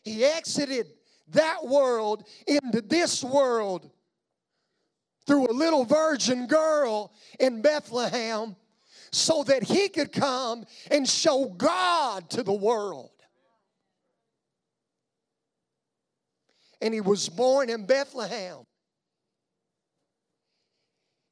He 0.03 0.25
exited 0.25 0.87
that 1.29 1.65
world 1.65 2.27
into 2.47 2.81
this 2.81 3.23
world 3.23 3.89
through 5.27 5.47
a 5.47 5.53
little 5.53 5.85
virgin 5.85 6.47
girl 6.47 7.13
in 7.39 7.61
Bethlehem 7.61 8.55
so 9.11 9.43
that 9.43 9.63
he 9.63 9.89
could 9.89 10.11
come 10.11 10.65
and 10.89 11.07
show 11.07 11.45
God 11.45 12.29
to 12.31 12.43
the 12.43 12.53
world. 12.53 13.11
And 16.81 16.93
he 16.93 17.01
was 17.01 17.29
born 17.29 17.69
in 17.69 17.85
Bethlehem. 17.85 18.65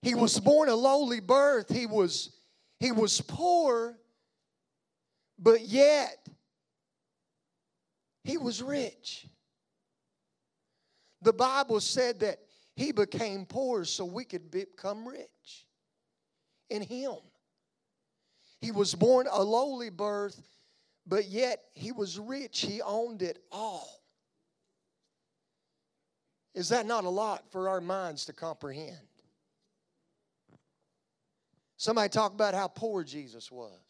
He 0.02 0.14
was 0.16 0.40
born 0.40 0.70
a 0.70 0.76
lowly 0.76 1.20
birth. 1.20 1.70
He 1.70 1.86
was, 1.86 2.32
he 2.80 2.92
was 2.92 3.20
poor, 3.22 3.98
but 5.38 5.62
yet 5.62 6.28
he 8.24 8.38
was 8.38 8.62
rich. 8.62 9.28
The 11.22 11.34
Bible 11.34 11.80
said 11.80 12.20
that 12.20 12.40
he 12.80 12.94
became 12.94 13.46
poor 13.46 13.84
so 13.84 14.06
we 14.06 14.24
could 14.24 14.50
become 14.50 15.06
rich 15.06 15.68
in 16.70 16.82
Him. 16.82 17.18
He 18.62 18.72
was 18.72 18.96
born 18.96 19.28
a 19.30 19.44
lowly 19.44 19.90
birth, 19.90 20.42
but 21.06 21.26
yet 21.26 21.60
He 21.74 21.92
was 21.92 22.18
rich. 22.18 22.62
He 22.62 22.82
owned 22.82 23.22
it 23.22 23.44
all. 23.52 24.02
Is 26.56 26.70
that 26.70 26.86
not 26.86 27.04
a 27.04 27.10
lot 27.10 27.52
for 27.52 27.68
our 27.68 27.82
minds 27.82 28.24
to 28.28 28.34
comprehend? 28.34 28.96
Somebody 31.76 32.08
talk 32.08 32.32
about 32.32 32.54
how 32.54 32.70
poor 32.70 33.04
Jesus 33.04 33.52
was. 33.52 33.82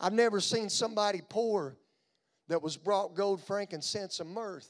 I've 0.00 0.12
never 0.12 0.40
seen 0.40 0.68
somebody 0.68 1.20
poor 1.28 1.76
that 2.48 2.60
was 2.60 2.76
brought 2.76 3.14
gold, 3.14 3.44
frankincense, 3.44 4.18
and 4.18 4.28
myrrh 4.28 4.60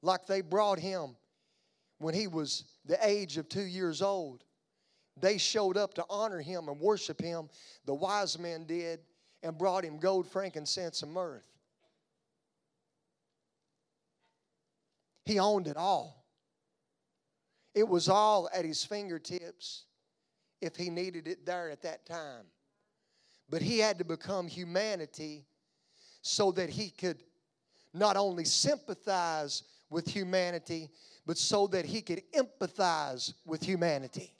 like 0.00 0.28
they 0.28 0.42
brought 0.42 0.78
him 0.78 1.16
when 2.00 2.14
he 2.14 2.26
was 2.26 2.64
the 2.86 2.98
age 3.06 3.36
of 3.36 3.48
two 3.48 3.62
years 3.62 4.02
old. 4.02 4.42
They 5.20 5.36
showed 5.36 5.76
up 5.76 5.94
to 5.94 6.04
honor 6.08 6.40
him 6.40 6.68
and 6.68 6.80
worship 6.80 7.20
him. 7.20 7.50
The 7.84 7.94
wise 7.94 8.38
men 8.38 8.64
did 8.64 9.00
and 9.42 9.56
brought 9.56 9.84
him 9.84 9.98
gold, 9.98 10.26
frankincense, 10.26 11.02
and 11.02 11.12
myrrh. 11.12 11.42
He 15.26 15.38
owned 15.38 15.68
it 15.68 15.76
all. 15.76 16.24
It 17.74 17.86
was 17.86 18.08
all 18.08 18.48
at 18.52 18.64
his 18.64 18.82
fingertips 18.82 19.84
if 20.62 20.76
he 20.76 20.88
needed 20.88 21.28
it 21.28 21.44
there 21.44 21.70
at 21.70 21.82
that 21.82 22.06
time. 22.06 22.46
But 23.50 23.60
he 23.60 23.78
had 23.78 23.98
to 23.98 24.04
become 24.04 24.48
humanity 24.48 25.44
so 26.22 26.50
that 26.52 26.70
he 26.70 26.88
could 26.88 27.22
not 27.92 28.16
only 28.16 28.44
sympathize 28.44 29.64
with 29.90 30.08
humanity, 30.08 30.88
but 31.26 31.38
so 31.38 31.66
that 31.68 31.84
he 31.84 32.02
could 32.02 32.22
empathize 32.32 33.34
with 33.44 33.62
humanity. 33.62 34.34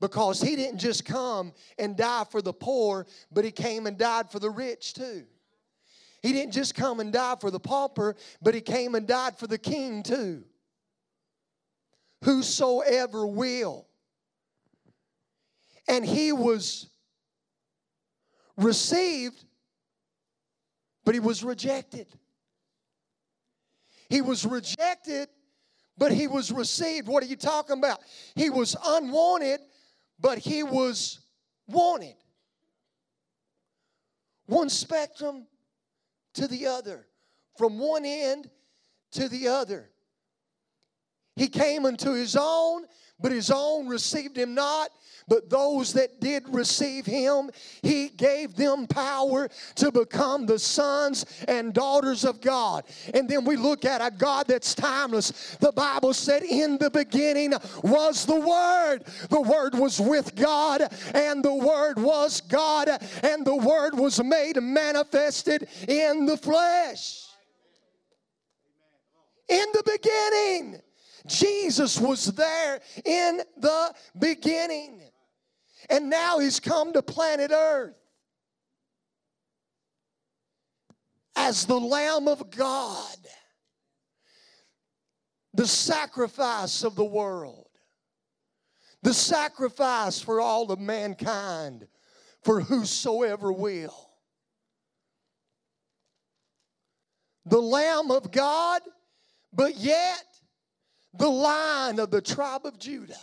Because 0.00 0.40
he 0.40 0.56
didn't 0.56 0.78
just 0.78 1.04
come 1.04 1.52
and 1.78 1.96
die 1.96 2.24
for 2.30 2.42
the 2.42 2.52
poor, 2.52 3.06
but 3.30 3.44
he 3.44 3.50
came 3.50 3.86
and 3.86 3.96
died 3.96 4.30
for 4.30 4.38
the 4.38 4.50
rich 4.50 4.94
too. 4.94 5.24
He 6.22 6.32
didn't 6.32 6.52
just 6.52 6.74
come 6.74 7.00
and 7.00 7.12
die 7.12 7.36
for 7.40 7.50
the 7.50 7.60
pauper, 7.60 8.16
but 8.40 8.54
he 8.54 8.60
came 8.60 8.94
and 8.94 9.06
died 9.06 9.38
for 9.38 9.46
the 9.46 9.58
king 9.58 10.02
too. 10.02 10.44
Whosoever 12.24 13.26
will. 13.26 13.86
And 15.88 16.04
he 16.04 16.32
was 16.32 16.88
received, 18.56 19.44
but 21.04 21.14
he 21.14 21.20
was 21.20 21.42
rejected. 21.42 22.06
He 24.12 24.20
was 24.20 24.44
rejected, 24.44 25.30
but 25.96 26.12
he 26.12 26.26
was 26.26 26.52
received. 26.52 27.08
What 27.08 27.22
are 27.22 27.26
you 27.26 27.34
talking 27.34 27.78
about? 27.78 28.00
He 28.34 28.50
was 28.50 28.76
unwanted, 28.84 29.60
but 30.20 30.36
he 30.36 30.62
was 30.62 31.20
wanted. 31.66 32.16
One 34.44 34.68
spectrum 34.68 35.46
to 36.34 36.46
the 36.46 36.66
other, 36.66 37.06
from 37.56 37.78
one 37.78 38.04
end 38.04 38.50
to 39.12 39.30
the 39.30 39.48
other. 39.48 39.88
He 41.34 41.48
came 41.48 41.86
unto 41.86 42.12
his 42.12 42.36
own, 42.38 42.84
but 43.18 43.32
his 43.32 43.50
own 43.50 43.88
received 43.88 44.36
him 44.36 44.54
not. 44.54 44.90
But 45.32 45.48
those 45.48 45.94
that 45.94 46.20
did 46.20 46.46
receive 46.50 47.06
him, 47.06 47.50
he 47.80 48.10
gave 48.10 48.54
them 48.54 48.86
power 48.86 49.48
to 49.76 49.90
become 49.90 50.44
the 50.44 50.58
sons 50.58 51.24
and 51.48 51.72
daughters 51.72 52.26
of 52.26 52.42
God. 52.42 52.84
And 53.14 53.26
then 53.30 53.46
we 53.46 53.56
look 53.56 53.86
at 53.86 54.02
a 54.02 54.14
God 54.14 54.46
that's 54.46 54.74
timeless. 54.74 55.56
The 55.58 55.72
Bible 55.72 56.12
said, 56.12 56.42
In 56.42 56.76
the 56.76 56.90
beginning 56.90 57.54
was 57.82 58.26
the 58.26 58.38
Word. 58.38 59.04
The 59.30 59.40
Word 59.40 59.74
was 59.74 59.98
with 59.98 60.34
God, 60.34 60.82
and 61.14 61.42
the 61.42 61.54
Word 61.54 61.98
was 61.98 62.42
God, 62.42 62.90
and 63.22 63.46
the 63.46 63.56
Word 63.56 63.94
was 63.94 64.22
made 64.22 64.60
manifested 64.60 65.66
in 65.88 66.26
the 66.26 66.36
flesh. 66.36 67.24
In 69.48 69.64
the 69.72 69.82
beginning. 69.86 70.82
Jesus 71.26 72.00
was 72.00 72.26
there 72.34 72.80
in 73.04 73.42
the 73.56 73.94
beginning. 74.18 75.11
And 75.90 76.10
now 76.10 76.38
he's 76.38 76.60
come 76.60 76.92
to 76.92 77.02
planet 77.02 77.50
Earth 77.52 77.94
as 81.34 81.66
the 81.66 81.78
Lamb 81.78 82.28
of 82.28 82.50
God, 82.50 83.16
the 85.54 85.66
sacrifice 85.66 86.84
of 86.84 86.94
the 86.94 87.04
world, 87.04 87.68
the 89.02 89.14
sacrifice 89.14 90.20
for 90.20 90.40
all 90.40 90.70
of 90.70 90.78
mankind, 90.78 91.88
for 92.42 92.60
whosoever 92.60 93.52
will. 93.52 94.10
The 97.46 97.60
Lamb 97.60 98.10
of 98.10 98.30
God, 98.30 98.82
but 99.52 99.76
yet 99.76 100.24
the 101.14 101.28
Lion 101.28 101.98
of 101.98 102.10
the 102.10 102.22
tribe 102.22 102.64
of 102.64 102.78
Judah. 102.78 103.14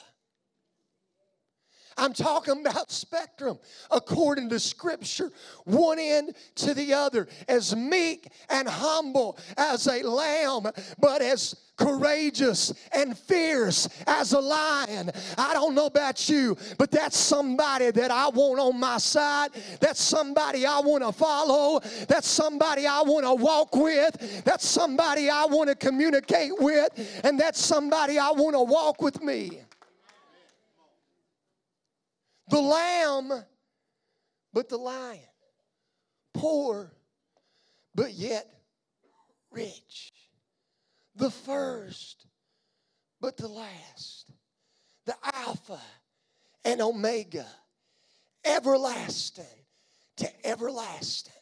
I'm 2.00 2.14
talking 2.14 2.66
about 2.66 2.92
spectrum 2.92 3.60
according 3.92 4.50
to 4.50 4.60
Scripture, 4.60 5.32
one 5.66 6.00
end 6.00 6.34
to 6.56 6.74
the 6.74 6.94
other, 6.94 7.28
as 7.48 7.76
meek 7.76 8.32
and 8.50 8.68
humble 8.68 9.38
as 9.58 9.88
a 9.88 10.02
lamb, 10.02 10.72
but 11.00 11.22
as 11.22 11.56
courageous 11.80 12.74
and 12.94 13.18
fierce 13.18 13.88
as 14.08 14.34
a 14.34 14.40
lion. 14.40 15.12
I 15.38 15.54
don't 15.54 15.76
know 15.76 15.86
about 15.88 16.30
you, 16.30 16.58
but 16.78 16.92
that's 16.92 17.18
somebody 17.18 17.92
that 17.92 18.12
I 18.12 18.30
want 18.30 18.60
on 18.60 18.80
my 18.80 18.98
side. 18.98 19.52
That's 19.80 20.02
somebody 20.02 20.66
I 20.66 20.80
want 20.80 21.04
to 21.04 21.12
follow. 21.12 21.80
That's 22.08 22.28
somebody 22.28 22.86
I 22.86 23.02
want 23.02 23.26
to 23.26 23.34
walk 23.34 23.76
with. 23.76 24.44
That's 24.44 24.68
somebody 24.68 25.30
I 25.30 25.46
want 25.46 25.70
to 25.70 25.76
communicate 25.76 26.52
with. 26.60 27.22
And 27.24 27.40
that's 27.40 27.64
somebody 27.64 28.20
I 28.20 28.32
want 28.32 28.56
to 28.56 28.64
walk 28.64 29.02
with 29.02 29.22
me 29.24 29.62
the 32.50 32.62
lamb, 32.62 33.32
but 34.54 34.70
the 34.70 34.78
lion. 34.78 35.20
Poor, 36.34 36.92
but 37.96 38.14
yet 38.14 38.48
rich. 39.52 40.12
The 41.16 41.30
first, 41.30 42.26
but 43.20 43.38
the 43.38 43.48
last. 43.48 44.32
The 45.06 45.16
Alpha 45.34 45.80
and 46.66 46.82
Omega. 46.82 47.46
Everlasting 48.46 49.46
to 50.18 50.48
everlasting. 50.48 51.34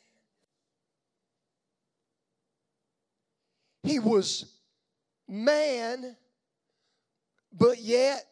He 3.83 3.99
was 3.99 4.45
man, 5.27 6.15
but 7.53 7.79
yet 7.79 8.25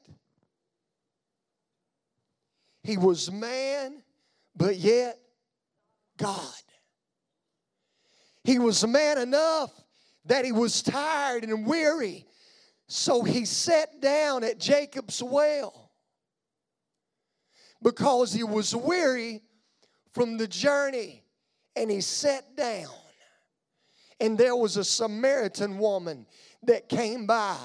he 2.86 2.98
was 2.98 3.32
man, 3.32 4.04
but 4.56 4.76
yet 4.76 5.18
God. 6.18 6.54
He 8.44 8.60
was 8.60 8.86
man 8.86 9.18
enough 9.18 9.72
that 10.26 10.46
he 10.46 10.52
was 10.52 10.84
tired 10.84 11.44
and 11.44 11.66
weary. 11.66 12.28
So 12.88 13.24
he 13.24 13.46
sat 13.46 14.02
down 14.02 14.44
at 14.44 14.60
Jacob's 14.60 15.24
well 15.24 15.90
because 17.82 18.32
he 18.32 18.44
was 18.44 18.76
weary 18.76 19.42
from 20.14 20.38
the 20.38 20.48
journey 20.48 21.24
and 21.76 21.90
he 21.90 22.02
sat 22.02 22.56
down. 22.56 22.94
And 24.20 24.38
there 24.38 24.56
was 24.56 24.78
a 24.78 24.84
Samaritan 24.84 25.80
woman 25.80 26.28
that 26.64 26.88
came 26.88 27.26
by. 27.26 27.58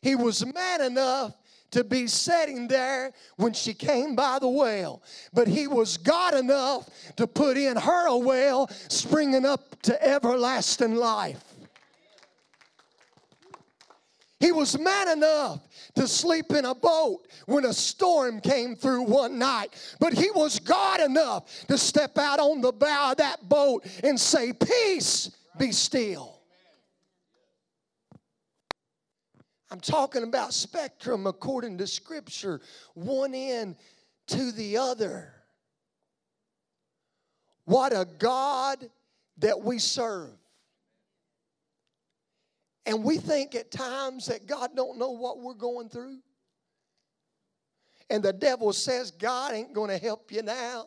He 0.00 0.16
was 0.16 0.44
man 0.46 0.80
enough 0.80 1.34
to 1.76 1.84
be 1.84 2.06
sitting 2.06 2.66
there 2.68 3.12
when 3.36 3.52
she 3.52 3.74
came 3.74 4.16
by 4.16 4.38
the 4.38 4.48
well. 4.48 5.02
But 5.34 5.46
he 5.46 5.66
was 5.66 5.98
God 5.98 6.34
enough 6.34 6.88
to 7.16 7.26
put 7.26 7.58
in 7.58 7.76
her 7.76 8.06
a 8.08 8.16
well 8.16 8.68
springing 8.88 9.44
up 9.44 9.80
to 9.82 10.02
everlasting 10.02 10.94
life. 10.94 11.44
He 14.40 14.52
was 14.52 14.78
man 14.78 15.08
enough 15.08 15.60
to 15.96 16.08
sleep 16.08 16.50
in 16.52 16.64
a 16.64 16.74
boat 16.74 17.26
when 17.44 17.66
a 17.66 17.72
storm 17.72 18.40
came 18.40 18.74
through 18.74 19.02
one 19.02 19.38
night. 19.38 19.74
But 20.00 20.14
he 20.14 20.30
was 20.30 20.58
God 20.58 21.00
enough 21.00 21.66
to 21.68 21.76
step 21.76 22.16
out 22.16 22.38
on 22.38 22.62
the 22.62 22.72
bow 22.72 23.12
of 23.12 23.18
that 23.18 23.46
boat 23.48 23.86
and 24.02 24.18
say, 24.18 24.52
Peace, 24.54 25.30
be 25.58 25.72
still. 25.72 26.35
I'm 29.76 29.80
talking 29.80 30.22
about 30.22 30.54
spectrum 30.54 31.26
according 31.26 31.76
to 31.78 31.86
Scripture, 31.86 32.62
one 32.94 33.34
end 33.34 33.76
to 34.28 34.50
the 34.50 34.78
other. 34.78 35.34
What 37.66 37.92
a 37.92 38.08
God 38.18 38.88
that 39.36 39.60
we 39.60 39.78
serve. 39.78 40.30
And 42.86 43.04
we 43.04 43.18
think 43.18 43.54
at 43.54 43.70
times 43.70 44.28
that 44.28 44.46
God 44.46 44.70
don't 44.74 44.98
know 44.98 45.10
what 45.10 45.40
we're 45.40 45.52
going 45.52 45.90
through. 45.90 46.20
And 48.08 48.22
the 48.22 48.32
devil 48.32 48.72
says 48.72 49.10
God 49.10 49.52
ain't 49.52 49.74
going 49.74 49.90
to 49.90 49.98
help 49.98 50.32
you 50.32 50.42
now. 50.42 50.86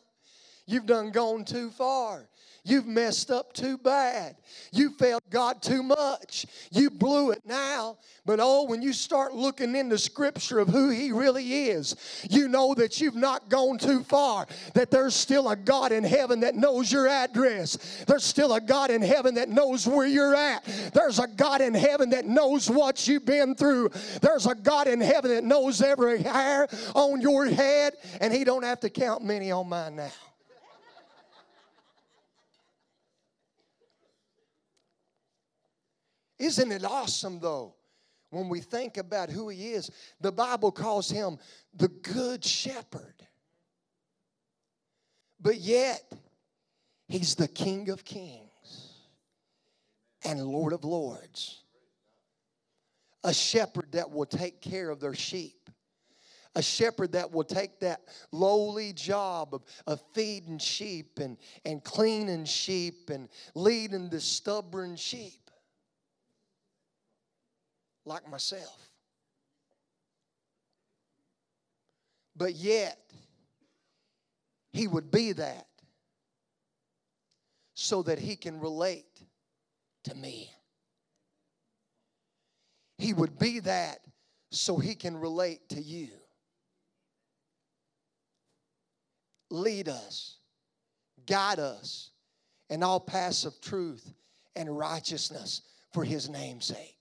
You've 0.66 0.88
done 0.88 1.12
gone 1.12 1.46
too 1.46 1.70
far. 1.70 2.28
You've 2.70 2.86
messed 2.86 3.32
up 3.32 3.54
too 3.54 3.78
bad. 3.78 4.36
You 4.72 4.92
failed 4.92 5.24
God 5.32 5.62
too 5.62 5.82
much. 5.82 6.46
You 6.72 6.92
blew 6.92 7.32
it 7.32 7.42
now. 7.46 7.98
But 8.26 8.40
oh, 8.40 8.66
when 8.66 8.84
you 8.84 8.94
start 8.94 9.34
looking 9.34 9.76
into 9.76 9.98
scripture 9.98 10.60
of 10.60 10.68
who 10.68 10.90
He 10.90 11.12
really 11.12 11.70
is, 11.70 11.96
you 12.30 12.48
know 12.48 12.76
that 12.76 13.02
you've 13.02 13.16
not 13.16 13.50
gone 13.50 13.80
too 13.80 14.04
far. 14.04 14.46
That 14.76 14.92
there's 14.92 15.16
still 15.16 15.50
a 15.50 15.56
God 15.56 15.92
in 15.92 16.04
heaven 16.04 16.42
that 16.42 16.56
knows 16.56 16.92
your 16.92 17.08
address. 17.08 18.04
There's 18.08 18.24
still 18.24 18.54
a 18.54 18.62
God 18.62 18.92
in 18.92 19.02
heaven 19.02 19.34
that 19.36 19.50
knows 19.50 19.88
where 19.88 20.06
you're 20.06 20.36
at. 20.36 20.64
There's 20.94 21.18
a 21.18 21.28
God 21.28 21.62
in 21.62 21.74
heaven 21.74 22.12
that 22.12 22.26
knows 22.26 22.70
what 22.70 23.08
you've 23.08 23.26
been 23.26 23.56
through. 23.56 23.90
There's 24.22 24.46
a 24.46 24.54
God 24.54 24.88
in 24.88 25.02
heaven 25.02 25.32
that 25.32 25.44
knows 25.44 25.82
every 25.82 26.22
hair 26.22 26.68
on 26.94 27.20
your 27.20 27.46
head, 27.48 27.94
and 28.22 28.32
He 28.32 28.44
don't 28.44 28.64
have 28.64 28.80
to 28.82 28.92
count 28.92 29.24
many 29.24 29.52
on 29.52 29.70
mine 29.70 29.96
now. 29.96 30.12
Isn't 36.40 36.72
it 36.72 36.86
awesome, 36.86 37.40
though, 37.40 37.76
when 38.30 38.48
we 38.48 38.62
think 38.62 38.98
about 38.98 39.30
who 39.30 39.50
he 39.50 39.74
is? 39.74 39.92
The 40.22 40.32
Bible 40.32 40.72
calls 40.72 41.10
him 41.10 41.38
the 41.76 41.90
Good 41.90 42.44
Shepherd. 42.44 43.14
But 45.42 45.58
yet, 45.58 46.12
he's 47.08 47.36
the 47.36 47.48
King 47.48 47.90
of 47.90 48.06
Kings 48.06 48.94
and 50.24 50.42
Lord 50.42 50.74
of 50.74 50.86
Lords. 50.86 51.64
A 53.26 53.34
shepherd 53.34 53.92
that 53.92 54.10
will 54.10 54.26
take 54.26 54.62
care 54.62 54.90
of 54.90 55.02
their 55.02 55.14
sheep. 55.14 55.70
A 56.56 56.62
shepherd 56.62 57.12
that 57.12 57.32
will 57.32 57.44
take 57.44 57.80
that 57.82 58.02
lowly 58.32 58.94
job 58.94 59.54
of, 59.54 59.64
of 59.86 60.02
feeding 60.14 60.58
sheep 60.58 61.20
and, 61.20 61.38
and 61.66 61.84
cleaning 61.84 62.46
sheep 62.46 63.10
and 63.10 63.30
leading 63.56 64.10
the 64.10 64.22
stubborn 64.22 64.96
sheep 64.96 65.49
like 68.10 68.30
myself. 68.30 68.78
But 72.36 72.56
yet, 72.56 73.00
he 74.74 74.88
would 74.88 75.12
be 75.12 75.32
that 75.32 75.68
so 77.76 78.04
that 78.04 78.20
he 78.20 78.36
can 78.36 78.60
relate 78.60 79.24
to 80.04 80.16
me. 80.16 80.52
He 82.98 83.14
would 83.14 83.40
be 83.40 83.60
that 83.60 84.00
so 84.52 84.78
he 84.78 84.96
can 84.96 85.16
relate 85.16 85.70
to 85.70 85.82
you. 85.82 86.10
lead 89.50 89.90
us, 89.90 90.38
guide 91.26 91.60
us 91.60 92.12
in 92.70 92.84
all 92.84 93.00
paths 93.00 93.46
of 93.46 93.60
truth 93.62 94.14
and 94.56 94.78
righteousness 94.78 95.62
for 95.94 96.04
his 96.04 96.30
name's 96.30 96.66
sake. 96.66 96.99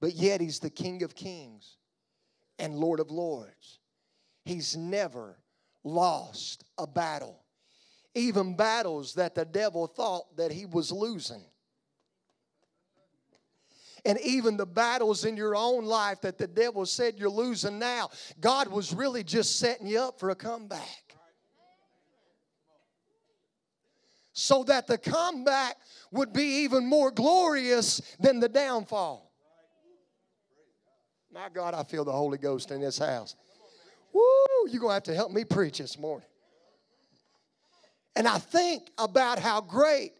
But 0.00 0.14
yet 0.14 0.40
he's 0.40 0.58
the 0.58 0.70
King 0.70 1.02
of 1.02 1.14
kings 1.14 1.76
and 2.58 2.74
Lord 2.74 3.00
of 3.00 3.10
lords. 3.10 3.78
He's 4.44 4.76
never 4.76 5.36
lost 5.84 6.64
a 6.78 6.86
battle, 6.86 7.42
even 8.14 8.56
battles 8.56 9.14
that 9.14 9.34
the 9.34 9.44
devil 9.44 9.86
thought 9.86 10.36
that 10.36 10.50
he 10.50 10.66
was 10.66 10.90
losing. 10.90 11.44
And 14.06 14.18
even 14.20 14.56
the 14.56 14.66
battles 14.66 15.26
in 15.26 15.36
your 15.36 15.54
own 15.54 15.84
life 15.84 16.22
that 16.22 16.38
the 16.38 16.46
devil 16.46 16.86
said 16.86 17.18
you're 17.18 17.28
losing 17.28 17.78
now, 17.78 18.08
God 18.40 18.68
was 18.68 18.94
really 18.94 19.22
just 19.22 19.58
setting 19.58 19.86
you 19.86 20.00
up 20.00 20.18
for 20.18 20.30
a 20.30 20.34
comeback. 20.34 21.16
So 24.32 24.64
that 24.64 24.86
the 24.86 24.96
comeback 24.96 25.76
would 26.10 26.32
be 26.32 26.62
even 26.62 26.86
more 26.86 27.10
glorious 27.10 28.00
than 28.18 28.40
the 28.40 28.48
downfall. 28.48 29.29
My 31.32 31.48
God, 31.52 31.74
I 31.74 31.84
feel 31.84 32.04
the 32.04 32.12
Holy 32.12 32.38
Ghost 32.38 32.70
in 32.70 32.80
this 32.80 32.98
house. 32.98 33.36
Woo, 34.12 34.22
you're 34.68 34.80
going 34.80 34.90
to 34.90 34.94
have 34.94 35.02
to 35.04 35.14
help 35.14 35.32
me 35.32 35.44
preach 35.44 35.78
this 35.78 35.98
morning. 35.98 36.26
And 38.16 38.26
I 38.26 38.38
think 38.38 38.90
about 38.98 39.38
how 39.38 39.60
great 39.60 40.12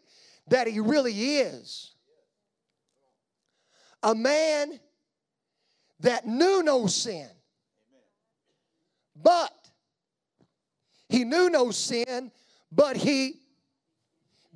that 0.47 0.67
He 0.67 0.79
really 0.79 1.13
is. 1.13 1.91
A 4.03 4.15
man 4.15 4.79
that 5.99 6.25
knew 6.25 6.63
no 6.63 6.87
sin, 6.87 7.29
but 9.15 9.51
he 11.11 11.25
knew 11.25 11.49
no 11.49 11.71
sin, 11.71 12.31
but 12.71 12.95
he 12.95 13.41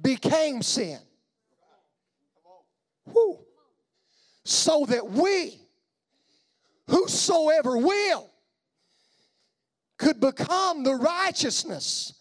became 0.01 0.61
sin. 0.61 0.99
Whew. 3.11 3.39
So 4.45 4.85
that 4.87 5.05
we, 5.05 5.59
whosoever 6.87 7.77
will, 7.77 8.29
could 9.97 10.19
become 10.19 10.83
the 10.83 10.95
righteousness 10.95 12.13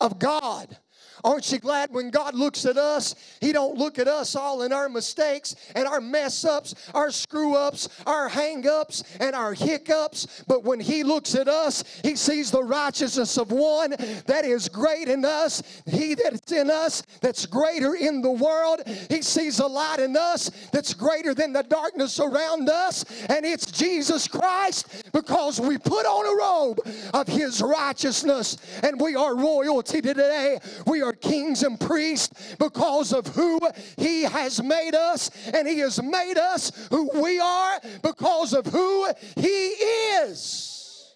of 0.00 0.18
God 0.18 0.76
Aren't 1.24 1.50
you 1.52 1.58
glad 1.58 1.92
when 1.92 2.10
God 2.10 2.34
looks 2.34 2.64
at 2.66 2.76
us, 2.76 3.14
He 3.40 3.52
don't 3.52 3.76
look 3.76 3.98
at 3.98 4.08
us 4.08 4.34
all 4.34 4.62
in 4.62 4.72
our 4.72 4.88
mistakes 4.88 5.54
and 5.74 5.86
our 5.86 6.00
mess 6.00 6.44
ups, 6.44 6.74
our 6.94 7.10
screw 7.10 7.56
ups, 7.56 7.88
our 8.06 8.28
hang 8.28 8.66
ups, 8.66 9.04
and 9.20 9.34
our 9.34 9.54
hiccups. 9.54 10.44
But 10.46 10.64
when 10.64 10.80
He 10.80 11.02
looks 11.02 11.34
at 11.34 11.48
us, 11.48 11.84
He 12.02 12.16
sees 12.16 12.50
the 12.50 12.62
righteousness 12.62 13.38
of 13.38 13.52
one 13.52 13.90
that 14.26 14.44
is 14.44 14.68
great 14.68 15.08
in 15.08 15.24
us. 15.24 15.62
He 15.86 16.14
that's 16.14 16.52
in 16.52 16.70
us 16.70 17.02
that's 17.20 17.46
greater 17.46 17.94
in 17.94 18.22
the 18.22 18.30
world. 18.30 18.82
He 19.08 19.22
sees 19.22 19.58
a 19.58 19.66
light 19.66 20.00
in 20.00 20.16
us 20.16 20.50
that's 20.72 20.94
greater 20.94 21.34
than 21.34 21.52
the 21.52 21.62
darkness 21.62 22.18
around 22.20 22.68
us. 22.68 23.04
And 23.28 23.44
it's 23.44 23.70
Jesus 23.70 24.28
Christ 24.28 25.10
because 25.12 25.60
we 25.60 25.78
put 25.78 26.06
on 26.06 26.26
a 26.26 26.38
robe 26.38 26.80
of 27.14 27.26
His 27.26 27.62
righteousness 27.62 28.56
and 28.82 29.00
we 29.00 29.14
are 29.14 29.36
royalty 29.36 30.00
today. 30.00 30.58
We 30.86 31.02
are 31.02 31.09
are 31.10 31.14
kings 31.14 31.62
and 31.62 31.78
priests 31.78 32.54
because 32.58 33.12
of 33.12 33.26
who 33.28 33.60
He 33.96 34.22
has 34.22 34.62
made 34.62 34.94
us, 34.94 35.30
and 35.52 35.66
He 35.66 35.78
has 35.80 36.02
made 36.02 36.38
us 36.38 36.72
who 36.90 37.10
we 37.20 37.40
are 37.40 37.80
because 38.02 38.54
of 38.54 38.66
who 38.66 39.08
He 39.36 39.48
is. 39.48 41.14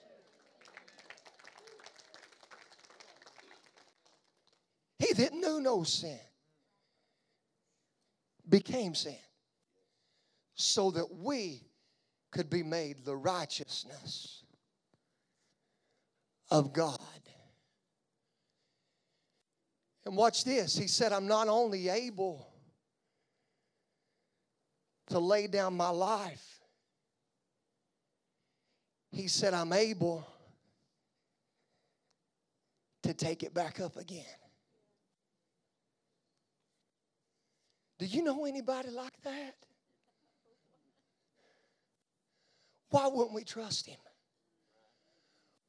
He 4.99 5.13
that 5.15 5.33
knew 5.33 5.61
no 5.61 5.83
sin 5.85 6.19
became 8.49 8.95
sin 8.95 9.17
so 10.55 10.91
that 10.91 11.13
we 11.13 11.63
could 12.31 12.51
be 12.51 12.63
made 12.63 13.05
the 13.05 13.17
righteousness 13.17 14.45
of 16.51 16.73
God. 16.73 17.14
And 20.07 20.17
watch 20.17 20.45
this. 20.45 20.77
He 20.77 20.87
said, 20.87 21.13
I'm 21.13 21.27
not 21.27 21.49
only 21.49 21.89
able 21.89 22.47
to 25.09 25.19
lay 25.19 25.47
down 25.47 25.77
my 25.77 25.89
life, 25.89 26.61
he 29.11 29.29
said, 29.29 29.55
I'm 29.55 29.73
able 29.73 30.27
to 33.03 33.15
take 33.15 33.43
it 33.43 33.55
back 33.55 33.81
up 33.81 33.97
again. 33.97 34.25
Do 37.99 38.07
you 38.07 38.23
know 38.23 38.45
anybody 38.45 38.91
like 38.91 39.21
that? 39.23 39.55
Why 42.91 43.07
wouldn't 43.07 43.35
we 43.35 43.45
trust 43.45 43.87
him? 43.87 43.99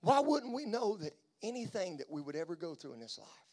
Why 0.01 0.19
wouldn't 0.19 0.53
we 0.53 0.65
know 0.65 0.97
that 0.97 1.13
anything 1.41 1.97
that 1.97 2.09
we 2.09 2.21
would 2.21 2.35
ever 2.35 2.55
go 2.55 2.75
through 2.75 2.93
in 2.93 2.99
this 2.99 3.17
life 3.17 3.44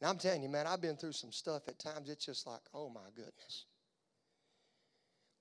and 0.00 0.08
I'm 0.08 0.18
telling 0.18 0.42
you, 0.42 0.48
man, 0.48 0.66
I've 0.66 0.80
been 0.80 0.96
through 0.96 1.12
some 1.12 1.32
stuff 1.32 1.68
at 1.68 1.78
times, 1.78 2.08
it's 2.08 2.24
just 2.24 2.46
like, 2.46 2.60
oh 2.72 2.88
my 2.88 3.08
goodness. 3.16 3.66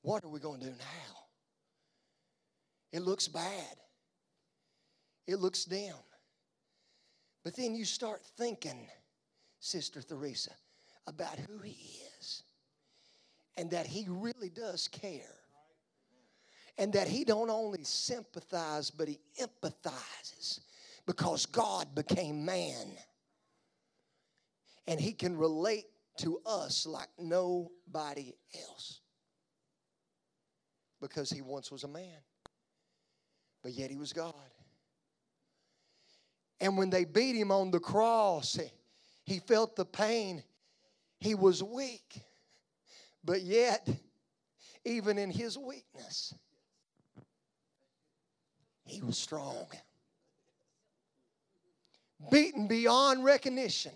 What 0.01 0.23
are 0.23 0.29
we 0.29 0.39
going 0.39 0.59
to 0.61 0.67
do 0.67 0.71
now? 0.71 1.15
It 2.91 3.01
looks 3.01 3.27
bad, 3.27 3.75
it 5.27 5.39
looks 5.39 5.65
dim. 5.65 5.93
But 7.43 7.55
then 7.55 7.75
you 7.75 7.85
start 7.85 8.21
thinking, 8.37 8.87
Sister 9.59 10.01
Theresa, 10.01 10.51
about 11.05 11.37
who 11.39 11.59
He 11.59 12.01
is 12.19 12.43
and 13.55 13.71
that 13.71 13.87
He 13.87 14.05
really 14.09 14.49
does 14.49 14.87
care. 14.87 15.35
And 16.77 16.93
that 16.93 17.07
He 17.07 17.23
don't 17.23 17.49
only 17.49 17.83
sympathize, 17.83 18.91
but 18.91 19.07
He 19.07 19.19
empathizes 19.41 20.59
because 21.05 21.45
God 21.45 21.95
became 21.95 22.45
man 22.45 22.87
and 24.87 24.99
he 24.99 25.11
can 25.11 25.37
relate 25.37 25.85
to 26.17 26.39
us 26.45 26.87
like 26.87 27.09
nobody 27.19 28.33
else 28.55 29.01
because 31.01 31.29
he 31.29 31.41
once 31.41 31.71
was 31.71 31.83
a 31.83 31.87
man, 31.87 32.17
but 33.61 33.73
yet 33.73 33.91
he 33.91 33.97
was 33.97 34.13
God. 34.13 34.33
And 36.59 36.77
when 36.77 36.89
they 36.89 37.05
beat 37.05 37.35
him 37.35 37.51
on 37.51 37.69
the 37.69 37.79
cross, 37.79 38.57
he 39.23 39.39
felt 39.39 39.75
the 39.75 39.85
pain. 39.85 40.43
He 41.19 41.35
was 41.35 41.61
weak, 41.61 42.21
but 43.23 43.41
yet, 43.41 43.87
even 44.85 45.17
in 45.17 45.29
his 45.29 45.57
weakness, 45.57 46.33
he 48.85 49.01
was 49.01 49.17
strong. 49.17 49.67
Beaten 52.31 52.67
beyond 52.67 53.23
recognition 53.23 53.91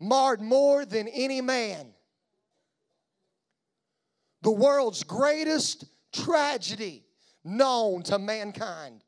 marred 0.00 0.40
more 0.40 0.84
than 0.84 1.08
any 1.08 1.40
man. 1.40 1.92
The 4.42 4.50
world's 4.50 5.02
greatest 5.02 5.84
tragedy 6.12 7.04
known 7.44 8.02
to 8.04 8.18
mankind. 8.18 9.02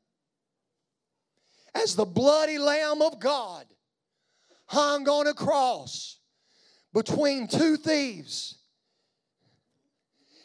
As 1.75 1.95
the 1.95 2.05
bloody 2.05 2.57
Lamb 2.57 3.01
of 3.01 3.19
God 3.19 3.65
hung 4.65 5.07
on 5.07 5.27
a 5.27 5.33
cross 5.33 6.19
between 6.93 7.47
two 7.47 7.77
thieves. 7.77 8.57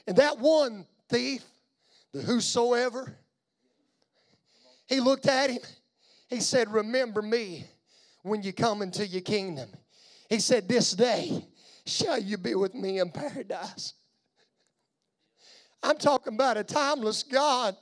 And 0.07 0.17
that 0.17 0.39
one 0.39 0.87
thief, 1.09 1.43
the 2.13 2.21
whosoever, 2.23 3.17
he 4.87 5.01
looked 5.01 5.27
at 5.27 5.51
him. 5.51 5.63
He 6.29 6.41
said, 6.41 6.73
Remember 6.73 7.23
me 7.23 7.65
when 8.23 8.43
you 8.43 8.53
come 8.53 8.83
into 8.83 9.07
your 9.07 9.23
kingdom. 9.23 9.69
He 10.29 10.41
said, 10.41 10.69
This 10.69 10.93
day 10.93 11.45
shall 11.87 12.19
you 12.19 12.39
be 12.39 12.55
with 12.55 12.75
me 12.75 12.99
in 13.01 13.11
paradise. 13.11 13.95
I'm 15.83 15.99
talking 15.99 16.35
about 16.35 16.57
a 16.57 16.65
timeless 16.65 17.23
God 17.23 17.77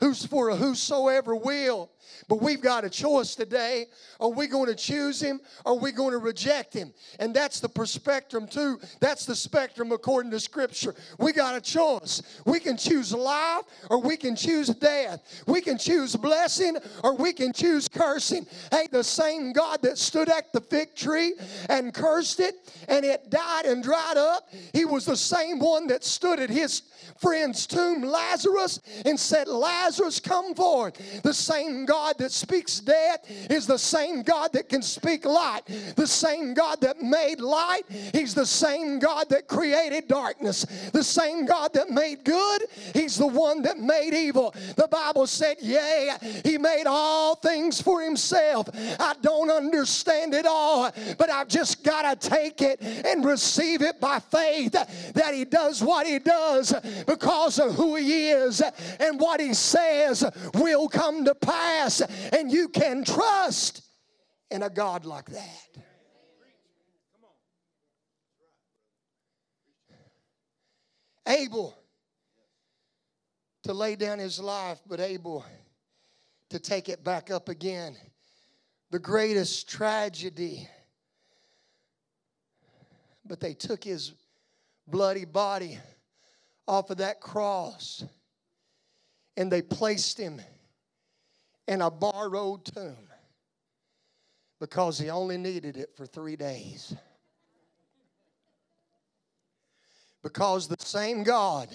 who's 0.00 0.24
for 0.24 0.48
a 0.50 0.56
whosoever 0.56 1.34
will. 1.34 1.90
But 2.28 2.42
we've 2.42 2.60
got 2.60 2.84
a 2.84 2.90
choice 2.90 3.34
today. 3.34 3.86
Are 4.20 4.28
we 4.28 4.46
going 4.46 4.66
to 4.66 4.74
choose 4.74 5.20
him? 5.20 5.40
Or 5.64 5.72
are 5.72 5.78
we 5.78 5.92
going 5.92 6.12
to 6.12 6.18
reject 6.18 6.74
him? 6.74 6.92
And 7.18 7.34
that's 7.34 7.60
the 7.60 7.68
spectrum 7.86 8.46
too. 8.46 8.80
That's 9.00 9.24
the 9.24 9.36
spectrum 9.36 9.92
according 9.92 10.30
to 10.32 10.40
scripture. 10.40 10.94
We 11.18 11.32
got 11.32 11.56
a 11.56 11.60
choice. 11.60 12.22
We 12.44 12.60
can 12.60 12.76
choose 12.76 13.12
life 13.12 13.64
or 13.90 14.00
we 14.00 14.16
can 14.16 14.36
choose 14.36 14.68
death. 14.68 15.44
We 15.46 15.60
can 15.60 15.78
choose 15.78 16.16
blessing 16.16 16.76
or 17.02 17.16
we 17.16 17.32
can 17.32 17.52
choose 17.52 17.88
cursing. 17.88 18.46
Hey, 18.70 18.88
the 18.90 19.04
same 19.04 19.52
God 19.52 19.82
that 19.82 19.98
stood 19.98 20.28
at 20.28 20.52
the 20.52 20.60
fig 20.60 20.94
tree 20.94 21.34
and 21.68 21.94
cursed 21.94 22.40
it 22.40 22.54
and 22.88 23.04
it 23.04 23.30
died 23.30 23.66
and 23.66 23.82
dried 23.82 24.16
up, 24.16 24.48
he 24.72 24.84
was 24.84 25.04
the 25.04 25.16
same 25.16 25.58
one 25.58 25.86
that 25.88 26.04
stood 26.04 26.40
at 26.40 26.50
his 26.50 26.82
friend's 27.18 27.66
tomb, 27.66 28.02
Lazarus, 28.02 28.80
and 29.04 29.18
said, 29.18 29.48
Lazarus, 29.48 30.20
come 30.20 30.54
forth. 30.54 31.22
The 31.22 31.34
same 31.34 31.84
God 31.84 31.97
God 31.98 32.18
that 32.18 32.30
speaks 32.30 32.78
death 32.78 33.28
is 33.50 33.66
the 33.66 33.76
same 33.76 34.22
God 34.22 34.52
that 34.52 34.68
can 34.68 34.82
speak 34.82 35.24
light. 35.24 35.62
The 35.96 36.06
same 36.06 36.54
God 36.54 36.80
that 36.82 37.02
made 37.02 37.40
light, 37.40 37.82
He's 38.14 38.34
the 38.34 38.46
same 38.46 39.00
God 39.00 39.28
that 39.30 39.48
created 39.48 40.06
darkness. 40.06 40.64
The 40.92 41.02
same 41.02 41.44
God 41.44 41.72
that 41.74 41.90
made 41.90 42.22
good, 42.22 42.62
He's 42.94 43.16
the 43.16 43.26
one 43.26 43.62
that 43.62 43.78
made 43.78 44.14
evil. 44.14 44.54
The 44.76 44.86
Bible 44.86 45.26
said, 45.26 45.56
Yea, 45.60 46.12
He 46.44 46.56
made 46.56 46.84
all 46.86 47.34
things 47.34 47.82
for 47.82 48.00
Himself. 48.00 48.68
I 49.00 49.14
don't 49.20 49.50
understand 49.50 50.34
it 50.34 50.46
all, 50.46 50.92
but 51.18 51.30
I've 51.30 51.48
just 51.48 51.82
got 51.82 52.02
to 52.20 52.28
take 52.28 52.62
it 52.62 52.80
and 52.80 53.24
receive 53.24 53.82
it 53.82 54.00
by 54.00 54.20
faith 54.20 54.72
that 55.14 55.34
He 55.34 55.44
does 55.44 55.82
what 55.82 56.06
He 56.06 56.20
does 56.20 56.72
because 57.08 57.58
of 57.58 57.74
who 57.74 57.96
He 57.96 58.30
is 58.30 58.62
and 59.00 59.18
what 59.18 59.40
He 59.40 59.52
says 59.52 60.24
will 60.54 60.88
come 60.88 61.24
to 61.24 61.34
pass. 61.34 61.77
And 62.32 62.50
you 62.50 62.68
can 62.68 63.04
trust 63.04 63.82
in 64.50 64.62
a 64.62 64.70
God 64.70 65.04
like 65.04 65.26
that. 65.26 65.68
Able 71.26 71.76
to 73.64 73.74
lay 73.74 73.96
down 73.96 74.18
his 74.18 74.40
life, 74.40 74.80
but 74.86 74.98
able 74.98 75.44
to 76.48 76.58
take 76.58 76.88
it 76.88 77.04
back 77.04 77.30
up 77.30 77.48
again. 77.48 77.96
The 78.90 78.98
greatest 78.98 79.68
tragedy. 79.68 80.66
But 83.26 83.40
they 83.40 83.52
took 83.52 83.84
his 83.84 84.14
bloody 84.86 85.26
body 85.26 85.78
off 86.66 86.88
of 86.90 86.96
that 86.98 87.20
cross 87.20 88.04
and 89.36 89.52
they 89.52 89.62
placed 89.62 90.18
him 90.18 90.40
in 91.68 91.82
a 91.82 91.90
borrowed 91.90 92.64
tomb 92.64 93.06
because 94.58 94.98
he 94.98 95.10
only 95.10 95.36
needed 95.36 95.76
it 95.76 95.90
for 95.94 96.06
three 96.06 96.34
days. 96.34 96.96
Because 100.22 100.66
the 100.66 100.76
same 100.80 101.22
God 101.22 101.68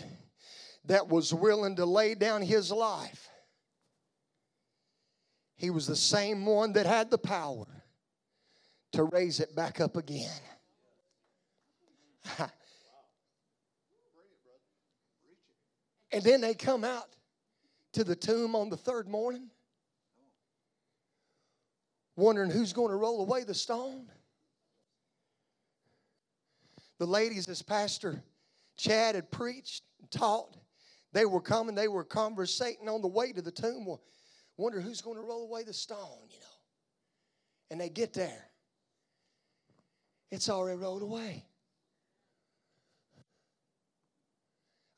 that 0.86 1.08
was 1.08 1.32
willing 1.34 1.78
to 1.78 1.86
lay 1.86 2.16
down 2.16 2.42
his 2.42 2.72
life, 2.72 3.30
he 5.56 5.70
was 5.70 5.88
the 5.88 5.96
same 5.96 6.46
one 6.46 6.74
that 6.74 6.86
had 6.86 7.10
the 7.10 7.18
power 7.18 7.68
to 8.92 9.04
raise 9.04 9.40
it 9.40 9.56
back 9.56 9.80
up 9.80 9.96
again. 9.96 10.42
and 16.12 16.24
then 16.24 16.42
they 16.42 16.54
come 16.54 16.84
out 16.84 17.16
to 17.94 18.04
the 18.04 18.16
tomb 18.16 18.56
on 18.56 18.70
the 18.70 18.78
third 18.78 19.08
morning, 19.08 19.50
wondering 22.16 22.52
who's 22.52 22.74
going 22.74 22.90
to 22.90 22.96
roll 22.96 23.22
away 23.22 23.44
the 23.44 23.54
stone. 23.54 24.08
The 27.00 27.08
ladies, 27.08 27.48
as 27.48 27.62
Pastor 27.62 28.24
Chad 28.78 29.16
had 29.16 29.32
preached 29.32 29.84
and 30.00 30.10
taught, 30.12 30.56
they 31.12 31.26
were 31.26 31.42
coming, 31.42 31.76
they 31.76 31.88
were 31.88 32.04
conversating 32.04 32.90
on 32.90 33.02
the 33.02 33.08
way 33.08 33.32
to 33.32 33.42
the 33.42 33.52
tomb, 33.52 33.98
wonder 34.58 34.82
who's 34.82 35.02
going 35.02 35.18
to 35.18 35.24
roll 35.24 35.44
away 35.44 35.64
the 35.64 35.74
stone, 35.74 36.28
you 36.30 36.40
know. 36.40 36.46
And 37.72 37.82
they 37.82 37.90
get 37.90 38.14
there. 38.14 38.50
It's 40.32 40.50
already 40.50 40.80
rolled 40.80 41.04
away. 41.04 41.46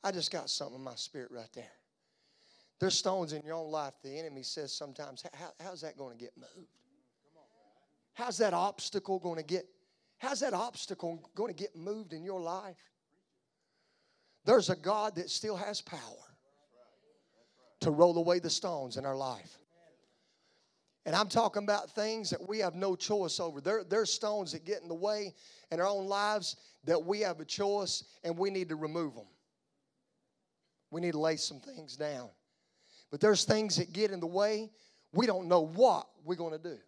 I 0.02 0.12
just 0.12 0.30
got 0.30 0.48
something 0.48 0.76
in 0.76 0.84
my 0.84 0.94
spirit 0.94 1.30
right 1.30 1.52
there. 1.54 1.64
There's 2.78 2.94
stones 2.94 3.32
in 3.32 3.42
your 3.44 3.54
own 3.54 3.70
life 3.70 3.94
the 4.02 4.18
enemy 4.18 4.42
says 4.42 4.72
sometimes, 4.72 5.24
How, 5.34 5.52
how's 5.62 5.80
that 5.80 5.96
going 5.96 6.16
to 6.16 6.22
get 6.22 6.32
moved? 6.36 6.68
How's 8.16 8.38
that 8.38 8.54
obstacle 8.54 9.18
going 9.18 9.36
to 9.36 9.42
get, 9.42 9.66
how's 10.16 10.40
that 10.40 10.54
obstacle 10.54 11.30
going 11.34 11.54
to 11.54 11.62
get 11.62 11.76
moved 11.76 12.14
in 12.14 12.24
your 12.24 12.40
life? 12.40 12.78
There's 14.46 14.70
a 14.70 14.76
God 14.76 15.16
that 15.16 15.28
still 15.28 15.54
has 15.54 15.82
power 15.82 16.00
to 17.80 17.90
roll 17.90 18.16
away 18.16 18.38
the 18.38 18.48
stones 18.48 18.96
in 18.96 19.04
our 19.04 19.16
life. 19.16 19.58
And 21.04 21.14
I'm 21.14 21.28
talking 21.28 21.62
about 21.62 21.90
things 21.90 22.30
that 22.30 22.48
we 22.48 22.58
have 22.60 22.74
no 22.74 22.96
choice 22.96 23.38
over. 23.38 23.60
There, 23.60 23.84
there's 23.84 24.10
stones 24.10 24.52
that 24.52 24.64
get 24.64 24.80
in 24.80 24.88
the 24.88 24.94
way 24.94 25.34
in 25.70 25.78
our 25.78 25.86
own 25.86 26.06
lives 26.06 26.56
that 26.84 27.04
we 27.04 27.20
have 27.20 27.38
a 27.40 27.44
choice 27.44 28.02
and 28.24 28.38
we 28.38 28.48
need 28.48 28.70
to 28.70 28.76
remove 28.76 29.14
them. 29.14 29.26
We 30.90 31.02
need 31.02 31.12
to 31.12 31.20
lay 31.20 31.36
some 31.36 31.60
things 31.60 31.96
down. 31.96 32.30
But 33.10 33.20
there's 33.20 33.44
things 33.44 33.76
that 33.76 33.92
get 33.92 34.10
in 34.10 34.20
the 34.20 34.26
way. 34.26 34.70
We 35.12 35.26
don't 35.26 35.48
know 35.48 35.66
what 35.66 36.06
we're 36.24 36.36
going 36.36 36.52
to 36.52 36.58
do. 36.58 36.78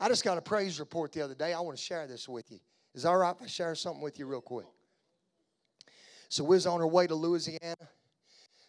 I 0.00 0.08
just 0.08 0.24
got 0.24 0.38
a 0.38 0.40
praise 0.40 0.78
report 0.78 1.12
the 1.12 1.22
other 1.22 1.34
day. 1.34 1.52
I 1.52 1.60
want 1.60 1.76
to 1.76 1.82
share 1.82 2.06
this 2.06 2.28
with 2.28 2.50
you. 2.50 2.58
Is 2.94 3.04
all 3.04 3.16
right 3.16 3.34
if 3.34 3.42
I 3.42 3.46
share 3.46 3.74
something 3.74 4.02
with 4.02 4.18
you 4.18 4.26
real 4.26 4.40
quick? 4.40 4.66
So 6.28 6.44
we 6.44 6.56
was 6.56 6.66
on 6.66 6.80
our 6.80 6.86
way 6.86 7.06
to 7.06 7.14
Louisiana. 7.14 7.76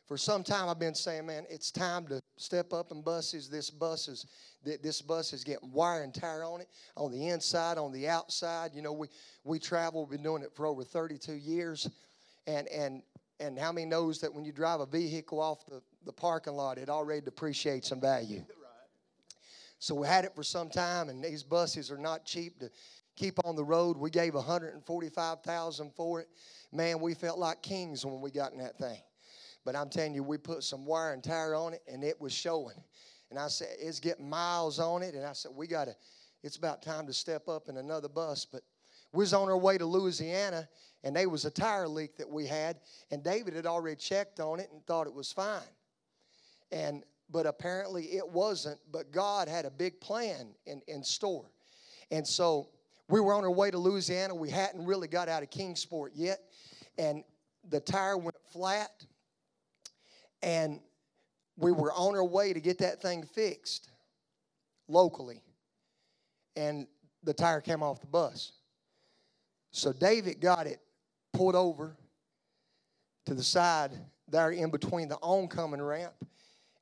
For 0.08 0.18
some 0.18 0.44
time 0.44 0.70
I've 0.70 0.80
been 0.80 0.96
saying, 0.96 1.28
man, 1.28 1.46
it's 1.50 1.70
time 1.70 2.08
to 2.08 2.20
step 2.38 2.74
up 2.74 2.92
in 2.92 3.04
buses. 3.04 3.48
This 3.48 3.70
bus 3.70 4.08
is 4.08 4.26
this 4.64 5.02
bus 5.02 5.34
is 5.34 5.44
getting 5.44 5.72
wire 5.72 6.02
and 6.02 6.14
tire 6.14 6.44
on 6.44 6.62
it, 6.62 6.68
on 6.98 7.12
the 7.12 7.28
inside, 7.28 7.78
on 7.78 7.92
the 7.92 8.08
outside. 8.10 8.72
You 8.74 8.82
know, 8.82 8.92
we 8.92 9.08
we 9.44 9.60
travel, 9.60 10.02
we've 10.02 10.12
been 10.18 10.24
doing 10.24 10.42
it 10.42 10.52
for 10.56 10.66
over 10.66 10.84
32 10.84 11.34
years. 11.34 11.88
And 12.48 12.68
and 12.70 13.04
and 13.40 13.58
how 13.58 13.72
many 13.72 13.86
knows 13.86 14.20
that 14.22 14.34
when 14.34 14.46
you 14.46 14.52
drive 14.52 14.80
a 14.80 14.86
vehicle 14.86 15.40
off 15.40 15.66
the, 15.68 15.82
the 16.06 16.12
parking 16.12 16.54
lot, 16.54 16.78
it 16.78 16.90
already 16.90 17.22
depreciates 17.22 17.92
in 17.92 18.02
value? 18.02 18.44
So 19.80 19.96
we 19.96 20.08
had 20.08 20.26
it 20.26 20.36
for 20.36 20.44
some 20.44 20.70
time, 20.70 21.08
and 21.10 21.24
these 21.24 21.42
buses 21.42 21.90
are 21.90 21.98
not 21.98 22.26
cheap 22.26 22.60
to 22.60 22.70
keep 23.16 23.40
on 23.46 23.56
the 23.56 23.64
road. 23.64 23.98
We 23.98 24.10
gave 24.10 24.34
145,000 24.34 25.92
for 25.96 26.20
it. 26.20 26.28
Man, 26.72 27.00
we 27.00 27.14
felt 27.14 27.40
like 27.40 27.62
kings 27.62 28.06
when 28.06 28.22
we 28.22 28.30
got 28.30 28.52
in 28.52 28.60
that 28.60 28.78
thing. 28.78 29.02
But 29.66 29.76
I'm 29.76 29.90
telling 29.90 30.14
you, 30.14 30.24
we 30.24 30.38
put 30.38 30.64
some 30.64 30.86
wire 30.86 31.14
and 31.14 31.24
tire 31.24 31.56
on 31.56 31.74
it, 31.74 31.82
and 31.92 32.04
it 32.04 32.20
was 32.20 32.34
showing. 32.34 32.76
And 33.30 33.40
I 33.40 33.48
said, 33.48 33.70
it's 33.80 34.00
getting 34.00 34.30
miles 34.30 34.80
on 34.80 35.02
it, 35.02 35.16
and 35.16 35.26
I 35.26 35.34
said, 35.34 35.52
we 35.56 35.68
got 35.68 35.86
to. 35.86 35.96
It's 36.44 36.56
about 36.56 36.82
time 36.82 37.06
to 37.08 37.14
step 37.14 37.48
up 37.48 37.68
in 37.70 37.78
another 37.78 38.08
bus. 38.08 38.46
But 38.46 38.62
we 39.12 39.20
was 39.20 39.34
on 39.34 39.50
our 39.50 39.58
way 39.58 39.78
to 39.78 39.86
Louisiana, 39.86 40.68
and 41.04 41.16
there 41.16 41.30
was 41.30 41.46
a 41.46 41.52
tire 41.52 41.88
leak 41.88 42.18
that 42.18 42.30
we 42.30 42.48
had, 42.48 42.80
and 43.12 43.24
David 43.24 43.54
had 43.54 43.66
already 43.66 43.96
checked 43.96 44.40
on 44.40 44.60
it 44.60 44.70
and 44.72 44.86
thought 44.86 45.08
it 45.08 45.14
was 45.14 45.32
fine. 45.32 45.62
And 46.72 47.04
but 47.32 47.46
apparently 47.46 48.06
it 48.16 48.28
wasn't, 48.28 48.80
but 48.92 49.12
God 49.12 49.48
had 49.48 49.66
a 49.66 49.70
big 49.70 50.00
plan 50.02 50.50
in, 50.66 50.82
in 50.88 51.04
store. 51.04 51.52
And 52.12 52.26
so 52.28 52.70
we 53.08 53.22
were 53.22 53.34
on 53.34 53.44
our 53.44 53.52
way 53.52 53.72
to 53.72 53.78
Louisiana. 53.78 54.34
We 54.34 54.50
hadn't 54.50 54.86
really 54.86 55.08
got 55.08 55.30
out 55.30 55.44
of 55.44 55.50
Kingsport 55.50 56.14
yet, 56.16 56.40
and 56.98 57.24
the 57.70 57.80
tire 57.80 58.18
went 58.18 58.38
flat, 58.52 59.06
and 60.42 60.80
we 61.58 61.72
were 61.72 61.92
on 61.94 62.16
our 62.16 62.26
way 62.26 62.54
to 62.54 62.60
get 62.60 62.80
that 62.80 63.02
thing 63.02 63.24
fixed 63.24 63.90
locally, 64.88 65.42
and 66.56 66.88
the 67.24 67.34
tire 67.34 67.62
came 67.62 67.84
off 67.84 68.02
the 68.02 68.08
bus. 68.08 68.54
So 69.72 69.94
David 69.94 70.42
got 70.42 70.66
it 70.66 70.80
pulled 71.34 71.56
over 71.56 71.96
to 73.26 73.36
the 73.36 73.44
side 73.44 73.92
there 74.28 74.50
in 74.52 74.72
between 74.72 75.08
the 75.08 75.18
oncoming 75.18 75.82
ramp 75.82 76.14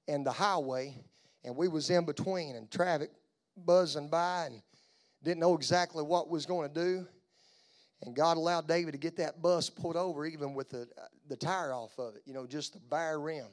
and 0.07 0.25
the 0.25 0.31
highway, 0.31 0.95
and 1.43 1.55
we 1.55 1.67
was 1.67 1.89
in 1.89 2.05
between, 2.05 2.55
and 2.55 2.69
traffic 2.71 3.11
buzzing 3.65 4.09
by, 4.09 4.45
and 4.45 4.61
didn't 5.23 5.39
know 5.39 5.55
exactly 5.55 6.03
what 6.03 6.29
was 6.29 6.45
going 6.45 6.67
to 6.67 6.73
do. 6.73 7.07
And 8.03 8.15
God 8.15 8.37
allowed 8.37 8.67
David 8.67 8.91
to 8.91 8.97
get 8.99 9.17
that 9.17 9.41
bus 9.41 9.69
pulled 9.69 9.95
over, 9.95 10.25
even 10.25 10.53
with 10.53 10.69
the 10.69 10.87
the 11.27 11.35
tire 11.35 11.73
off 11.73 11.97
of 11.97 12.15
it. 12.15 12.21
You 12.25 12.33
know, 12.33 12.45
just 12.45 12.73
the 12.73 12.79
bare 12.79 13.19
rim. 13.19 13.47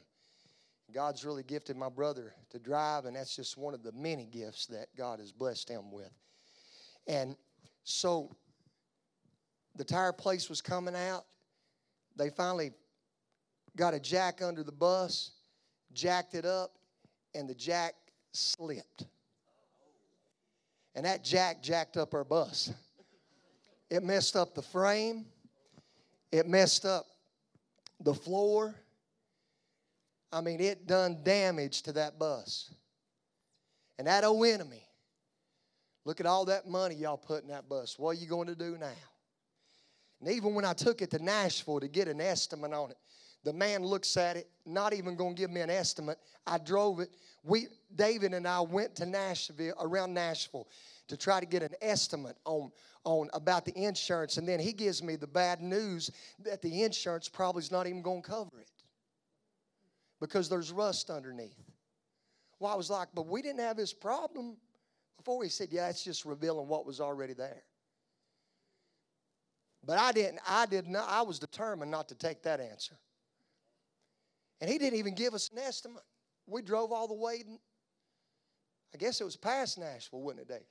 God's 0.92 1.24
really 1.24 1.42
gifted 1.42 1.76
my 1.76 1.88
brother 1.88 2.34
to 2.50 2.58
drive, 2.58 3.06
and 3.06 3.16
that's 3.16 3.34
just 3.34 3.56
one 3.56 3.74
of 3.74 3.82
the 3.82 3.92
many 3.92 4.26
gifts 4.26 4.66
that 4.66 4.88
God 4.96 5.18
has 5.18 5.32
blessed 5.32 5.68
him 5.68 5.90
with. 5.90 6.10
And 7.06 7.36
so 7.84 8.30
the 9.76 9.84
tire 9.84 10.12
place 10.12 10.48
was 10.48 10.60
coming 10.60 10.94
out. 10.94 11.24
They 12.16 12.30
finally 12.30 12.72
got 13.76 13.94
a 13.94 13.98
jack 13.98 14.40
under 14.42 14.62
the 14.62 14.72
bus, 14.72 15.32
jacked 15.94 16.34
it 16.34 16.44
up, 16.44 16.72
and 17.34 17.48
the 17.48 17.54
jack 17.54 17.94
slipped. 18.32 19.06
And 20.94 21.04
that 21.06 21.24
jack 21.24 21.62
jacked 21.62 21.96
up 21.96 22.14
our 22.14 22.24
bus. 22.24 22.72
It 23.90 24.02
messed 24.02 24.36
up 24.36 24.54
the 24.54 24.62
frame, 24.62 25.26
it 26.32 26.46
messed 26.46 26.84
up 26.84 27.06
the 28.00 28.14
floor. 28.14 28.74
I 30.32 30.40
mean, 30.40 30.60
it 30.60 30.88
done 30.88 31.18
damage 31.22 31.82
to 31.82 31.92
that 31.92 32.18
bus. 32.18 32.74
And 33.98 34.08
that 34.08 34.24
old 34.24 34.44
enemy, 34.44 34.82
look 36.04 36.18
at 36.18 36.26
all 36.26 36.44
that 36.46 36.68
money 36.68 36.96
y'all 36.96 37.16
put 37.16 37.42
in 37.42 37.50
that 37.50 37.68
bus. 37.68 37.96
What 37.98 38.16
are 38.16 38.20
you 38.20 38.26
going 38.26 38.48
to 38.48 38.56
do 38.56 38.76
now? 38.76 38.90
And 40.20 40.28
even 40.30 40.54
when 40.54 40.64
I 40.64 40.72
took 40.72 41.02
it 41.02 41.10
to 41.12 41.22
Nashville 41.22 41.78
to 41.80 41.86
get 41.86 42.08
an 42.08 42.20
estimate 42.20 42.72
on 42.72 42.90
it, 42.90 42.96
The 43.44 43.52
man 43.52 43.84
looks 43.84 44.16
at 44.16 44.36
it, 44.36 44.48
not 44.64 44.94
even 44.94 45.16
going 45.16 45.34
to 45.34 45.40
give 45.40 45.50
me 45.50 45.60
an 45.60 45.70
estimate. 45.70 46.18
I 46.46 46.58
drove 46.58 47.00
it. 47.00 47.10
We, 47.42 47.68
David 47.94 48.32
and 48.32 48.48
I 48.48 48.60
went 48.60 48.96
to 48.96 49.06
Nashville, 49.06 49.74
around 49.78 50.14
Nashville, 50.14 50.66
to 51.08 51.16
try 51.16 51.40
to 51.40 51.46
get 51.46 51.62
an 51.62 51.74
estimate 51.82 52.36
on, 52.46 52.72
on 53.04 53.28
about 53.34 53.66
the 53.66 53.76
insurance. 53.76 54.38
And 54.38 54.48
then 54.48 54.60
he 54.60 54.72
gives 54.72 55.02
me 55.02 55.16
the 55.16 55.26
bad 55.26 55.60
news 55.60 56.10
that 56.42 56.62
the 56.62 56.82
insurance 56.82 57.28
probably 57.28 57.60
is 57.60 57.70
not 57.70 57.86
even 57.86 58.00
going 58.00 58.22
to 58.22 58.28
cover 58.28 58.60
it 58.60 58.70
because 60.20 60.48
there's 60.48 60.72
rust 60.72 61.10
underneath. 61.10 61.70
Well, 62.58 62.72
I 62.72 62.76
was 62.76 62.88
like, 62.88 63.08
but 63.14 63.26
we 63.26 63.42
didn't 63.42 63.60
have 63.60 63.76
this 63.76 63.92
problem 63.92 64.56
before. 65.18 65.42
He 65.44 65.50
said, 65.50 65.68
yeah, 65.70 65.90
it's 65.90 66.02
just 66.02 66.24
revealing 66.24 66.66
what 66.66 66.86
was 66.86 66.98
already 66.98 67.34
there. 67.34 67.62
But 69.86 69.98
I 69.98 70.12
didn't, 70.12 70.40
I 70.48 70.64
did 70.64 70.88
not, 70.88 71.06
I 71.10 71.20
was 71.20 71.38
determined 71.38 71.90
not 71.90 72.08
to 72.08 72.14
take 72.14 72.42
that 72.44 72.58
answer. 72.58 72.96
And 74.60 74.70
he 74.70 74.78
didn't 74.78 74.98
even 74.98 75.14
give 75.14 75.34
us 75.34 75.50
an 75.50 75.58
estimate. 75.58 76.02
We 76.46 76.62
drove 76.62 76.92
all 76.92 77.08
the 77.08 77.14
way, 77.14 77.42
I 78.94 78.98
guess 78.98 79.20
it 79.20 79.24
was 79.24 79.36
past 79.36 79.78
Nashville, 79.78 80.20
wasn't 80.20 80.42
it, 80.42 80.48
David? 80.48 80.66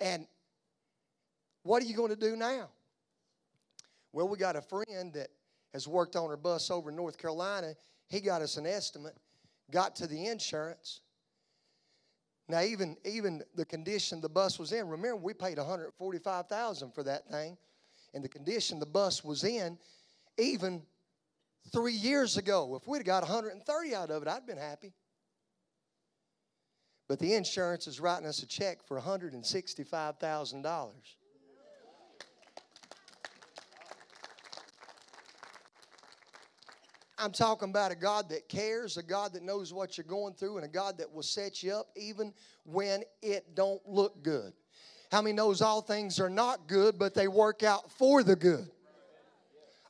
And 0.00 0.26
what 1.62 1.82
are 1.82 1.86
you 1.86 1.94
going 1.94 2.10
to 2.10 2.16
do 2.16 2.36
now? 2.36 2.70
Well, 4.12 4.28
we 4.28 4.38
got 4.38 4.56
a 4.56 4.62
friend 4.62 5.12
that 5.14 5.28
has 5.72 5.86
worked 5.86 6.16
on 6.16 6.30
her 6.30 6.36
bus 6.36 6.70
over 6.70 6.90
in 6.90 6.96
North 6.96 7.18
Carolina. 7.18 7.74
He 8.08 8.20
got 8.20 8.42
us 8.42 8.56
an 8.56 8.66
estimate, 8.66 9.16
got 9.70 9.94
to 9.96 10.06
the 10.06 10.26
insurance. 10.26 11.00
Now, 12.48 12.62
even, 12.62 12.96
even 13.04 13.42
the 13.54 13.64
condition 13.64 14.20
the 14.20 14.28
bus 14.28 14.58
was 14.58 14.72
in, 14.72 14.88
remember 14.88 15.16
we 15.16 15.34
paid 15.34 15.58
145000 15.58 16.92
for 16.92 17.04
that 17.04 17.28
thing. 17.30 17.56
And 18.12 18.24
the 18.24 18.28
condition 18.28 18.80
the 18.80 18.86
bus 18.86 19.22
was 19.22 19.44
in, 19.44 19.78
even 20.36 20.82
three 21.72 21.92
years 21.92 22.36
ago, 22.36 22.78
if 22.80 22.86
we'd 22.88 23.04
got 23.04 23.22
130 23.22 23.94
out 23.94 24.10
of 24.10 24.22
it, 24.22 24.28
I'd 24.28 24.46
been 24.46 24.58
happy. 24.58 24.92
But 27.08 27.18
the 27.18 27.34
insurance 27.34 27.86
is 27.86 28.00
writing 28.00 28.26
us 28.26 28.42
a 28.42 28.46
check 28.46 28.82
for 28.86 29.00
$165,000. 29.00 30.90
I'm 37.22 37.32
talking 37.32 37.68
about 37.68 37.92
a 37.92 37.96
God 37.96 38.30
that 38.30 38.48
cares, 38.48 38.96
a 38.96 39.02
God 39.02 39.34
that 39.34 39.42
knows 39.42 39.74
what 39.74 39.98
you're 39.98 40.06
going 40.06 40.32
through, 40.32 40.56
and 40.56 40.64
a 40.64 40.68
God 40.68 40.96
that 40.98 41.12
will 41.12 41.22
set 41.22 41.62
you 41.62 41.74
up 41.74 41.88
even 41.94 42.32
when 42.64 43.02
it 43.20 43.54
don't 43.54 43.86
look 43.86 44.22
good. 44.22 44.54
How 45.12 45.20
many 45.20 45.34
knows 45.34 45.60
all 45.60 45.82
things 45.82 46.18
are 46.18 46.30
not 46.30 46.66
good, 46.66 46.98
but 46.98 47.14
they 47.14 47.28
work 47.28 47.62
out 47.62 47.90
for 47.92 48.22
the 48.22 48.36
good? 48.36 48.70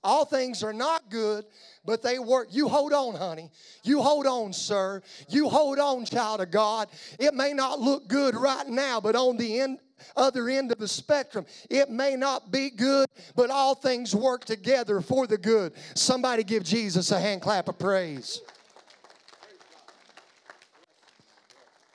All 0.03 0.25
things 0.25 0.63
are 0.63 0.73
not 0.73 1.11
good, 1.11 1.45
but 1.85 2.03
they 2.03 2.19
work. 2.19 2.49
You 2.51 2.69
hold 2.69 2.93
on, 2.93 3.15
honey. 3.15 3.51
You 3.83 4.01
hold 4.01 4.27
on, 4.27 4.53
sir. 4.53 5.03
You 5.29 5.49
hold 5.49 5.79
on, 5.79 6.07
child 6.07 6.41
of 6.41 6.51
God. 6.51 6.89
It 7.19 7.35
may 7.35 7.53
not 7.53 7.81
look 7.81 8.09
good 8.09 8.35
right 8.35 8.67
now, 8.67 9.01
but 9.01 9.15
on 9.15 9.37
the 9.37 9.61
end, 9.61 9.79
other 10.17 10.49
end 10.49 10.73
of 10.73 10.79
the 10.79 10.89
spectrum, 10.89 11.45
it 11.69 11.91
may 11.91 12.17
not 12.17 12.51
be 12.51 12.71
good, 12.71 13.07
but 13.37 13.51
all 13.51 13.75
things 13.75 14.15
work 14.15 14.47
together 14.47 15.03
for 15.03 15.27
the 15.27 15.37
good. 15.37 15.75
Somebody 15.95 16.45
give 16.45 16.65
Jesus 16.65 17.11
a 17.11 17.21
hand 17.21 17.43
clap 17.43 17.69
of 17.69 17.79
praise. 17.79 18.41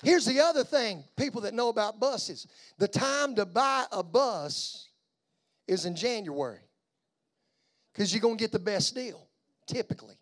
Here's 0.04 0.26
the 0.26 0.40
other 0.40 0.64
thing 0.64 1.04
people 1.18 1.42
that 1.42 1.56
know 1.56 1.70
about 1.70 2.00
buses 2.00 2.46
the 2.78 2.88
time 2.88 3.34
to 3.36 3.46
buy 3.48 3.86
a 3.92 4.04
bus 4.04 4.90
is 5.68 5.86
in 5.86 5.96
January 5.96 6.65
because 7.96 8.14
you're 8.14 8.22
going 8.22 8.38
to 8.38 8.42
get 8.42 8.52
the 8.52 8.60
best 8.60 8.94
deal, 8.94 9.26
typically, 9.68 10.16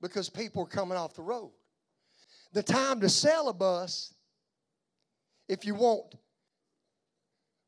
because 0.00 0.28
people 0.28 0.64
are 0.64 0.66
coming 0.66 0.98
off 0.98 1.14
the 1.14 1.22
road. 1.22 1.52
The 2.52 2.62
time 2.62 3.00
to 3.00 3.08
sell 3.08 3.48
a 3.48 3.52
bus, 3.52 4.12
if 5.48 5.64
you 5.64 5.74
want 5.74 6.16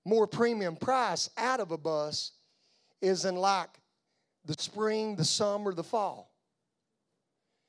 more 0.04 0.26
premium 0.26 0.74
price 0.74 1.30
out 1.36 1.60
of 1.60 1.70
a 1.70 1.78
bus, 1.78 2.32
is 3.00 3.24
in 3.24 3.36
like 3.36 3.70
the 4.46 4.54
spring, 4.54 5.14
the 5.14 5.24
summer, 5.24 5.72
the 5.72 5.84
fall. 5.84 6.32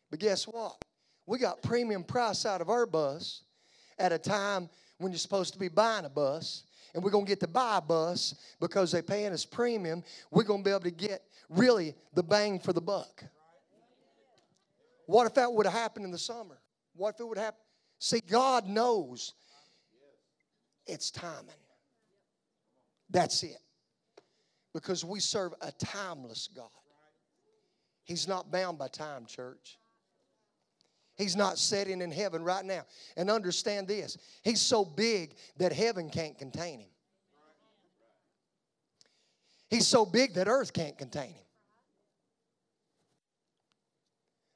But 0.09 0.19
guess 0.19 0.45
what? 0.45 0.83
We 1.27 1.37
got 1.37 1.61
premium 1.61 2.03
price 2.03 2.45
out 2.45 2.59
of 2.59 2.69
our 2.69 2.87
bus 2.87 3.43
at 3.99 4.11
a 4.11 4.17
time 4.17 4.67
when 4.97 5.11
you're 5.11 5.19
supposed 5.19 5.53
to 5.53 5.59
be 5.59 5.67
buying 5.67 6.05
a 6.05 6.09
bus 6.09 6.63
and 6.93 7.03
we're 7.03 7.11
going 7.11 7.25
to 7.25 7.29
get 7.29 7.39
to 7.41 7.47
buy 7.47 7.77
a 7.77 7.81
bus 7.81 8.35
because 8.59 8.91
they're 8.91 9.03
paying 9.03 9.31
us 9.31 9.45
premium, 9.45 10.03
we're 10.29 10.43
going 10.43 10.61
to 10.61 10.63
be 10.63 10.71
able 10.71 10.81
to 10.81 10.91
get 10.91 11.23
really 11.49 11.95
the 12.13 12.23
bang 12.23 12.59
for 12.59 12.73
the 12.73 12.81
buck. 12.81 13.23
What 15.05 15.27
if 15.27 15.33
that 15.35 15.51
would 15.51 15.65
have 15.65 15.75
happened 15.75 16.05
in 16.05 16.11
the 16.11 16.17
summer? 16.17 16.57
What 16.95 17.15
if 17.15 17.19
it 17.19 17.27
would 17.27 17.37
happen? 17.37 17.59
See, 17.99 18.21
God 18.21 18.67
knows 18.67 19.33
it's 20.87 21.11
timing. 21.11 21.49
That's 23.09 23.43
it. 23.43 23.57
Because 24.73 25.03
we 25.03 25.19
serve 25.19 25.53
a 25.61 25.71
timeless 25.73 26.47
God. 26.55 26.69
He's 28.03 28.27
not 28.27 28.51
bound 28.51 28.77
by 28.77 28.87
time, 28.87 29.25
church. 29.25 29.77
He's 31.21 31.35
not 31.35 31.59
sitting 31.59 32.01
in 32.01 32.11
heaven 32.11 32.43
right 32.43 32.65
now. 32.65 32.81
And 33.15 33.29
understand 33.29 33.87
this 33.87 34.17
He's 34.41 34.59
so 34.59 34.83
big 34.83 35.35
that 35.57 35.71
heaven 35.71 36.09
can't 36.09 36.35
contain 36.35 36.79
him. 36.79 36.89
He's 39.69 39.85
so 39.85 40.03
big 40.03 40.33
that 40.33 40.47
earth 40.47 40.73
can't 40.73 40.97
contain 40.97 41.29
him. 41.29 41.45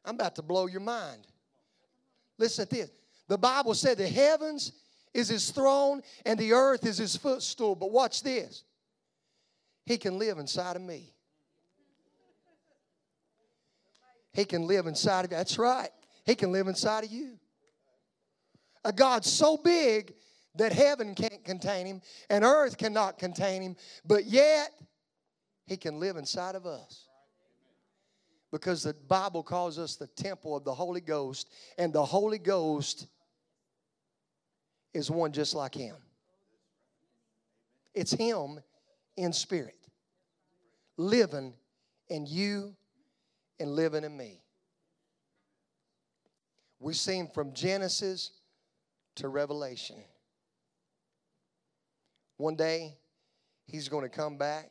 I'm 0.04 0.16
about 0.16 0.36
to 0.38 0.42
blow 0.42 0.66
your 0.66 0.82
mind. 0.82 1.28
Listen 2.40 2.66
to 2.66 2.76
this. 2.76 2.90
The 3.28 3.38
Bible 3.38 3.76
said 3.76 4.00
the 4.00 4.08
heavens 4.08 4.72
is 5.14 5.30
his 5.30 5.52
throne 5.52 6.02
and 6.26 6.40
the 6.40 6.54
earth 6.54 6.86
is 6.86 6.98
his 6.98 7.16
footstool. 7.16 7.76
But 7.76 7.92
watch 7.92 8.24
this. 8.24 8.64
He 9.86 9.98
can 10.00 10.18
live 10.18 10.40
inside 10.40 10.76
of 10.76 10.82
me. 10.82 11.14
He 14.34 14.46
can 14.46 14.66
live 14.66 14.88
inside 14.88 15.26
of 15.26 15.32
you. 15.32 15.38
That's 15.38 15.60
right. 15.60 15.92
He 16.26 16.36
can 16.36 16.52
live 16.52 16.68
inside 16.68 17.04
of 17.04 17.12
you. 17.12 17.38
A 18.84 18.92
God 18.92 19.26
so 19.26 19.58
big 19.58 20.14
that 20.56 20.72
heaven 20.72 21.16
can't 21.16 21.44
contain 21.44 21.86
him 21.86 22.02
and 22.30 22.44
earth 22.44 22.78
cannot 22.78 23.18
contain 23.18 23.62
him, 23.62 23.76
but 24.06 24.26
yet 24.26 24.72
he 25.66 25.78
can 25.78 26.00
live 26.00 26.18
inside 26.18 26.56
of 26.56 26.66
us. 26.66 27.08
Because 28.52 28.84
the 28.84 28.94
Bible 28.94 29.44
calls 29.44 29.78
us 29.78 29.96
the 29.96 30.08
temple 30.08 30.56
of 30.56 30.64
the 30.64 30.74
Holy 30.74 31.02
Ghost, 31.02 31.50
and 31.78 31.92
the 31.92 32.06
Holy 32.06 32.38
Ghost 32.38 33.08
is 34.94 35.12
one 35.12 35.34
just 35.34 35.54
like 35.54 35.76
him. 35.76 35.96
It's 37.94 38.14
him 38.14 38.62
in 39.18 39.34
spirit, 39.34 39.76
living 40.96 41.54
in 42.08 42.26
you 42.26 42.76
and 43.60 43.72
living 43.72 44.04
in 44.04 44.16
me. 44.16 44.45
We 46.86 46.94
see 46.94 47.18
him 47.18 47.30
from 47.34 47.52
Genesis 47.52 48.30
to 49.16 49.28
Revelation. 49.28 49.96
One 52.38 52.56
day, 52.56 52.94
he's 53.66 53.90
going 53.90 54.04
to 54.04 54.16
come 54.16 54.38
back. 54.38 54.70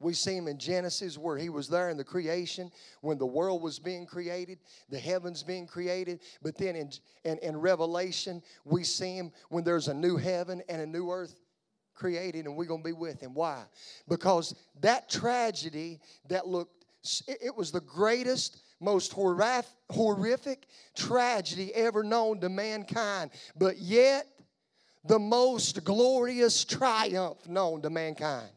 We 0.00 0.12
see 0.12 0.36
him 0.36 0.48
in 0.48 0.58
Genesis 0.58 1.16
where 1.16 1.38
he 1.38 1.48
was 1.48 1.66
there 1.66 1.88
in 1.88 1.96
the 1.96 2.04
creation 2.04 2.70
when 3.00 3.16
the 3.16 3.24
world 3.24 3.62
was 3.62 3.78
being 3.78 4.04
created, 4.04 4.58
the 4.90 4.98
heavens 4.98 5.42
being 5.42 5.66
created. 5.66 6.20
But 6.42 6.58
then 6.58 6.76
in, 6.76 6.90
in, 7.24 7.38
in 7.38 7.56
Revelation, 7.56 8.42
we 8.66 8.84
see 8.84 9.16
him 9.16 9.32
when 9.48 9.64
there's 9.64 9.88
a 9.88 9.94
new 9.94 10.18
heaven 10.18 10.62
and 10.68 10.82
a 10.82 10.86
new 10.86 11.10
earth 11.10 11.40
created, 11.94 12.44
and 12.44 12.54
we're 12.54 12.66
going 12.66 12.82
to 12.82 12.86
be 12.86 12.92
with 12.92 13.18
him. 13.18 13.32
Why? 13.32 13.64
Because 14.10 14.54
that 14.82 15.08
tragedy 15.08 16.00
that 16.28 16.46
looked, 16.46 16.84
it 17.26 17.56
was 17.56 17.72
the 17.72 17.80
greatest 17.80 18.58
most 18.82 19.12
horrific 19.12 20.66
tragedy 20.96 21.74
ever 21.74 22.02
known 22.02 22.40
to 22.40 22.48
mankind, 22.48 23.30
but 23.56 23.78
yet 23.78 24.26
the 25.04 25.18
most 25.18 25.84
glorious 25.84 26.64
triumph 26.64 27.48
known 27.48 27.82
to 27.82 27.90
mankind 27.90 28.50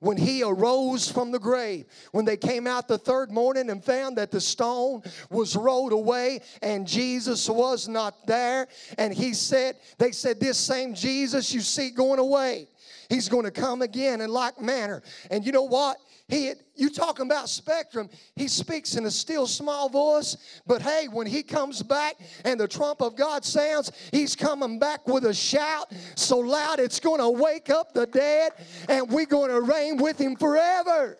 when 0.00 0.16
he 0.16 0.42
arose 0.42 1.10
from 1.10 1.30
the 1.30 1.38
grave, 1.38 1.86
when 2.12 2.24
they 2.24 2.36
came 2.36 2.66
out 2.66 2.88
the 2.88 2.98
third 2.98 3.30
morning 3.30 3.70
and 3.70 3.84
found 3.84 4.16
that 4.16 4.30
the 4.30 4.40
stone 4.40 5.02
was 5.30 5.54
rolled 5.54 5.92
away 5.92 6.40
and 6.62 6.86
Jesus 6.86 7.48
was 7.48 7.86
not 7.86 8.26
there, 8.26 8.66
and 8.98 9.14
he 9.14 9.32
said, 9.34 9.76
They 9.98 10.12
said, 10.12 10.40
This 10.40 10.58
same 10.58 10.94
Jesus 10.94 11.52
you 11.52 11.60
see 11.60 11.90
going 11.90 12.18
away, 12.18 12.66
he's 13.08 13.28
going 13.28 13.44
to 13.44 13.50
come 13.50 13.82
again 13.82 14.20
in 14.20 14.30
like 14.30 14.60
manner. 14.60 15.02
And 15.30 15.44
you 15.44 15.52
know 15.52 15.64
what? 15.64 15.98
He, 16.30 16.52
you 16.76 16.90
talking 16.90 17.26
about 17.26 17.48
spectrum, 17.48 18.08
he 18.36 18.46
speaks 18.46 18.94
in 18.94 19.04
a 19.04 19.10
still 19.10 19.48
small 19.48 19.88
voice, 19.88 20.36
but 20.64 20.80
hey, 20.80 21.08
when 21.10 21.26
he 21.26 21.42
comes 21.42 21.82
back 21.82 22.14
and 22.44 22.58
the 22.58 22.68
trump 22.68 23.02
of 23.02 23.16
God 23.16 23.44
sounds, 23.44 23.90
he's 24.12 24.36
coming 24.36 24.78
back 24.78 25.08
with 25.08 25.24
a 25.24 25.34
shout 25.34 25.92
so 26.14 26.38
loud 26.38 26.78
it's 26.78 27.00
going 27.00 27.18
to 27.20 27.28
wake 27.28 27.68
up 27.68 27.92
the 27.92 28.06
dead, 28.06 28.52
and 28.88 29.10
we're 29.10 29.26
going 29.26 29.50
to 29.50 29.60
reign 29.60 29.96
with 29.96 30.18
him 30.18 30.36
forever. 30.36 31.18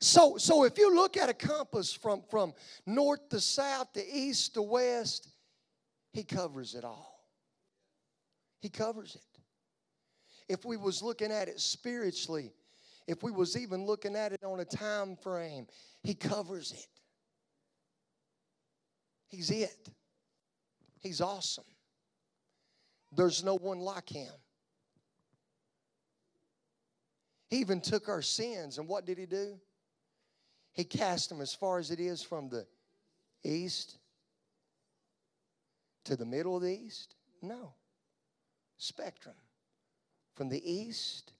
So, 0.00 0.36
so 0.36 0.64
if 0.64 0.76
you 0.76 0.94
look 0.94 1.16
at 1.16 1.30
a 1.30 1.34
compass 1.34 1.90
from, 1.90 2.22
from 2.30 2.52
north 2.84 3.30
to 3.30 3.40
south 3.40 3.94
to 3.94 4.06
east 4.06 4.52
to 4.54 4.62
west, 4.62 5.30
he 6.12 6.22
covers 6.22 6.74
it 6.74 6.84
all. 6.84 7.24
He 8.60 8.68
covers 8.68 9.16
it. 9.16 9.33
If 10.48 10.64
we 10.64 10.76
was 10.76 11.02
looking 11.02 11.30
at 11.30 11.48
it 11.48 11.60
spiritually, 11.60 12.52
if 13.06 13.22
we 13.22 13.30
was 13.30 13.56
even 13.56 13.86
looking 13.86 14.16
at 14.16 14.32
it 14.32 14.44
on 14.44 14.60
a 14.60 14.64
time 14.64 15.16
frame, 15.16 15.66
he 16.02 16.14
covers 16.14 16.72
it. 16.72 16.86
He's 19.28 19.50
it. 19.50 19.88
He's 21.00 21.20
awesome. 21.20 21.64
There's 23.12 23.44
no 23.44 23.56
one 23.56 23.78
like 23.78 24.08
him. 24.08 24.32
He 27.48 27.58
even 27.58 27.80
took 27.80 28.08
our 28.08 28.22
sins, 28.22 28.78
and 28.78 28.88
what 28.88 29.06
did 29.06 29.18
he 29.18 29.26
do? 29.26 29.58
He 30.72 30.84
cast 30.84 31.28
them 31.28 31.40
as 31.40 31.54
far 31.54 31.78
as 31.78 31.90
it 31.90 32.00
is 32.00 32.22
from 32.22 32.48
the 32.48 32.66
east 33.44 33.98
to 36.04 36.16
the 36.16 36.24
middle 36.24 36.56
of 36.56 36.62
the 36.62 36.72
east? 36.72 37.14
No. 37.42 37.74
Spectrum. 38.76 39.34
From 40.34 40.48
the 40.48 40.62
east 40.70 41.32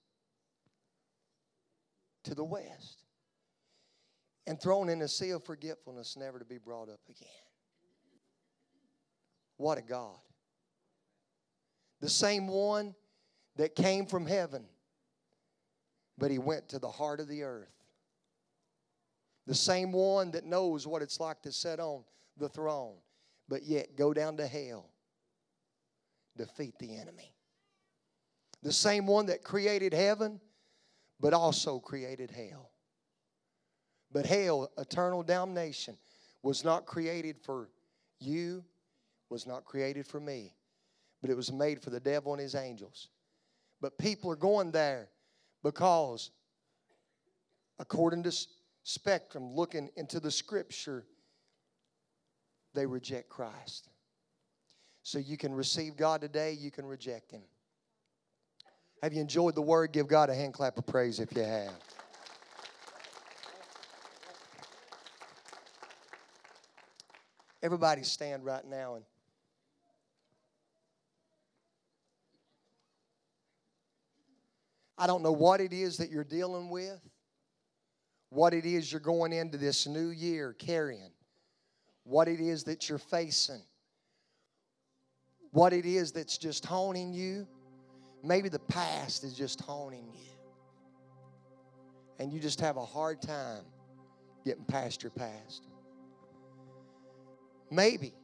to 2.24 2.34
the 2.34 2.44
west. 2.44 3.02
And 4.46 4.60
thrown 4.60 4.90
in 4.90 5.00
a 5.02 5.08
sea 5.08 5.30
of 5.30 5.44
forgetfulness, 5.44 6.16
never 6.16 6.38
to 6.38 6.44
be 6.44 6.58
brought 6.58 6.90
up 6.90 7.00
again. 7.08 7.28
What 9.56 9.78
a 9.78 9.82
God. 9.82 10.18
The 12.00 12.10
same 12.10 12.48
one 12.48 12.94
that 13.56 13.74
came 13.74 14.04
from 14.04 14.26
heaven, 14.26 14.66
but 16.18 16.30
he 16.30 16.38
went 16.38 16.68
to 16.70 16.78
the 16.78 16.90
heart 16.90 17.20
of 17.20 17.28
the 17.28 17.44
earth. 17.44 17.72
The 19.46 19.54
same 19.54 19.92
one 19.92 20.30
that 20.32 20.44
knows 20.44 20.86
what 20.86 21.02
it's 21.02 21.20
like 21.20 21.42
to 21.42 21.52
sit 21.52 21.80
on 21.80 22.04
the 22.36 22.48
throne, 22.48 22.96
but 23.48 23.62
yet 23.62 23.96
go 23.96 24.12
down 24.12 24.36
to 24.38 24.46
hell, 24.46 24.90
defeat 26.36 26.78
the 26.78 26.96
enemy. 26.96 27.33
The 28.64 28.72
same 28.72 29.06
one 29.06 29.26
that 29.26 29.44
created 29.44 29.92
heaven, 29.92 30.40
but 31.20 31.32
also 31.32 31.78
created 31.78 32.30
hell. 32.30 32.70
But 34.10 34.26
hell, 34.26 34.72
eternal 34.78 35.22
damnation, 35.22 35.96
was 36.42 36.64
not 36.64 36.86
created 36.86 37.36
for 37.44 37.68
you, 38.20 38.64
was 39.28 39.46
not 39.46 39.64
created 39.64 40.06
for 40.06 40.18
me, 40.18 40.54
but 41.20 41.30
it 41.30 41.36
was 41.36 41.52
made 41.52 41.82
for 41.82 41.90
the 41.90 42.00
devil 42.00 42.32
and 42.32 42.40
his 42.40 42.54
angels. 42.54 43.08
But 43.82 43.98
people 43.98 44.30
are 44.30 44.36
going 44.36 44.70
there 44.70 45.08
because, 45.62 46.30
according 47.78 48.22
to 48.22 48.32
spectrum, 48.82 49.54
looking 49.54 49.90
into 49.96 50.20
the 50.20 50.30
scripture, 50.30 51.04
they 52.72 52.86
reject 52.86 53.28
Christ. 53.28 53.90
So 55.02 55.18
you 55.18 55.36
can 55.36 55.52
receive 55.52 55.96
God 55.96 56.22
today, 56.22 56.52
you 56.52 56.70
can 56.70 56.86
reject 56.86 57.30
Him. 57.30 57.42
Have 59.04 59.12
you 59.12 59.20
enjoyed 59.20 59.54
the 59.54 59.60
word? 59.60 59.92
Give 59.92 60.08
God 60.08 60.30
a 60.30 60.34
hand 60.34 60.54
clap 60.54 60.78
of 60.78 60.86
praise 60.86 61.20
if 61.20 61.36
you 61.36 61.42
have. 61.42 61.74
Everybody 67.62 68.02
stand 68.02 68.46
right 68.46 68.64
now 68.66 68.94
and 68.94 69.04
I 74.96 75.06
don't 75.06 75.22
know 75.22 75.32
what 75.32 75.60
it 75.60 75.74
is 75.74 75.98
that 75.98 76.08
you're 76.08 76.24
dealing 76.24 76.70
with, 76.70 76.98
what 78.30 78.54
it 78.54 78.64
is 78.64 78.90
you're 78.90 79.02
going 79.02 79.34
into 79.34 79.58
this 79.58 79.86
new 79.86 80.08
year 80.08 80.54
carrying, 80.54 81.12
what 82.04 82.26
it 82.26 82.40
is 82.40 82.64
that 82.64 82.88
you're 82.88 82.96
facing, 82.96 83.60
what 85.50 85.74
it 85.74 85.84
is 85.84 86.10
that's 86.12 86.38
just 86.38 86.64
haunting 86.64 87.12
you. 87.12 87.46
Maybe 88.24 88.48
the 88.48 88.58
past 88.58 89.22
is 89.22 89.34
just 89.34 89.60
haunting 89.60 90.08
you. 90.14 90.20
And 92.18 92.32
you 92.32 92.40
just 92.40 92.58
have 92.60 92.78
a 92.78 92.84
hard 92.84 93.20
time 93.20 93.64
getting 94.46 94.64
past 94.64 95.02
your 95.02 95.10
past. 95.10 95.68
Maybe. 97.70 98.14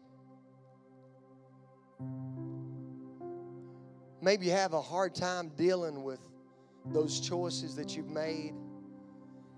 Maybe 4.23 4.47
you 4.47 4.53
have 4.53 4.73
a 4.73 4.81
hard 4.81 5.15
time 5.15 5.51
dealing 5.57 6.03
with 6.03 6.21
those 6.87 7.21
choices 7.21 7.77
that 7.77 7.95
you've 7.95 8.09
made 8.09 8.55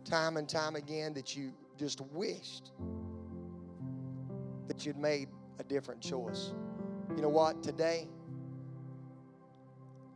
time 0.04 0.36
and 0.36 0.48
time 0.48 0.74
again 0.74 1.14
that 1.14 1.36
you 1.36 1.52
just 1.78 2.00
wished 2.00 2.72
that 4.66 4.84
you'd 4.84 4.96
made 4.96 5.28
a 5.60 5.64
different 5.64 6.00
choice. 6.00 6.52
You 7.14 7.22
know 7.22 7.28
what? 7.28 7.62
Today, 7.62 8.08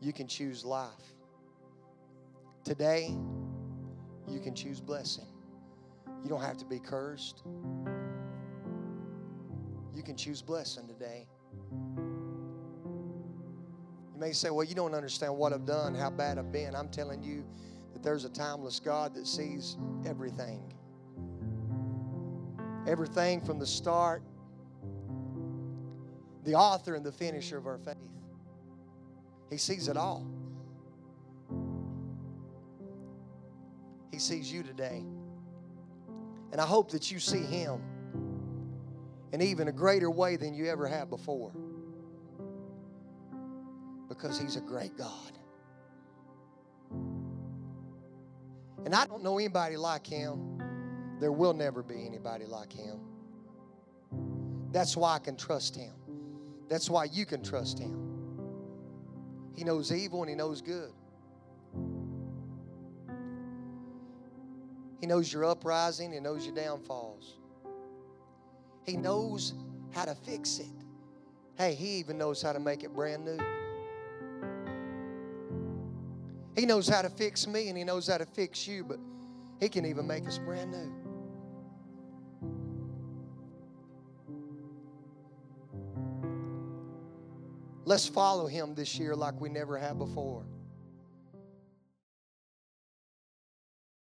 you 0.01 0.13
can 0.13 0.27
choose 0.27 0.65
life. 0.65 0.91
Today, 2.65 3.15
you 4.29 4.41
can 4.41 4.55
choose 4.55 4.81
blessing. 4.81 5.27
You 6.23 6.29
don't 6.29 6.43
have 6.43 6.57
to 6.59 6.65
be 6.65 6.79
cursed. 6.79 7.43
You 9.95 10.03
can 10.03 10.17
choose 10.17 10.43
blessing 10.43 10.87
today. 10.89 11.27
You 14.13 14.21
may 14.21 14.33
say, 14.33 14.51
Well, 14.51 14.65
you 14.65 14.75
don't 14.75 14.95
understand 14.95 15.37
what 15.37 15.53
I've 15.53 15.65
done, 15.65 15.95
how 15.95 16.11
bad 16.11 16.39
I've 16.39 16.51
been. 16.53 16.75
I'm 16.75 16.89
telling 16.89 17.23
you 17.23 17.45
that 17.93 18.03
there's 18.03 18.25
a 18.25 18.29
timeless 18.29 18.81
God 18.81 19.15
that 19.15 19.27
sees 19.27 19.77
everything. 20.05 20.73
Everything 22.87 23.41
from 23.41 23.59
the 23.59 23.67
start, 23.67 24.23
the 26.45 26.55
author 26.55 26.95
and 26.95 27.05
the 27.05 27.13
finisher 27.13 27.57
of 27.59 27.67
our 27.67 27.79
faith. 27.79 27.97
He 29.51 29.57
sees 29.57 29.89
it 29.89 29.97
all. 29.97 30.27
He 34.11 34.19
sees 34.19 34.51
you 34.51 34.63
today. 34.63 35.05
And 36.53 36.61
I 36.61 36.67
hope 36.67 36.91
that 36.93 37.11
you 37.11 37.19
see 37.19 37.43
Him 37.43 37.83
in 39.33 39.43
even 39.43 39.69
a 39.69 39.73
greater 39.73 40.11
way 40.11 40.37
than 40.37 40.55
you 40.55 40.67
ever 40.67 40.87
have 40.87 41.11
before 41.11 41.53
because 44.09 44.39
He's 44.39 44.57
a 44.57 44.61
great 44.61 44.97
God. 44.97 45.33
And 48.85 48.95
I 48.95 49.05
don't 49.07 49.23
know 49.23 49.39
anybody 49.39 49.77
like 49.77 50.07
Him. 50.07 50.63
There 51.21 51.33
will 51.33 51.55
never 51.55 51.83
be 51.83 52.07
anybody 52.07 52.47
like 52.47 52.73
Him. 52.73 53.01
That's 54.71 54.97
why 54.97 55.17
I 55.17 55.19
can 55.19 55.37
trust 55.37 55.75
Him. 55.77 55.93
That's 56.69 56.89
why 56.89 57.05
you 57.05 57.27
can 57.27 57.43
trust 57.43 57.79
Him. 57.79 58.16
He 59.57 59.65
knows 59.65 59.91
evil 59.91 60.21
and 60.21 60.31
He 60.31 60.37
knows 60.37 60.61
good. 60.61 60.93
He 65.01 65.07
knows 65.07 65.33
your 65.33 65.47
uprising, 65.47 66.13
He 66.13 66.21
knows 66.21 66.47
your 66.47 66.55
downfalls. 66.55 67.39
He 68.85 68.97
knows 68.97 69.55
how 69.93 70.05
to 70.05 70.15
fix 70.15 70.59
it. 70.59 70.67
Hey, 71.57 71.75
He 71.75 71.97
even 71.97 72.19
knows 72.19 72.43
how 72.43 72.53
to 72.53 72.61
make 72.61 72.85
it 72.85 72.95
brand 72.95 73.25
new. 73.25 73.39
He 76.55 76.67
knows 76.67 76.89
how 76.89 77.03
to 77.03 77.11
fix 77.11 77.47
me 77.47 77.69
and 77.69 77.77
He 77.77 77.85
knows 77.85 78.07
how 78.07 78.19
to 78.19 78.27
fix 78.27 78.69
you, 78.69 78.85
but 78.85 78.99
He 79.59 79.69
can 79.69 79.87
even 79.87 80.07
make 80.07 80.27
us 80.27 80.39
brand 80.39 80.71
new. 80.71 81.06
Let's 87.87 88.09
follow 88.09 88.49
Him 88.49 88.75
this 88.75 88.99
year 88.99 89.15
like 89.15 89.41
we 89.41 89.49
never 89.49 89.79
have 89.79 89.97
before. 89.97 90.45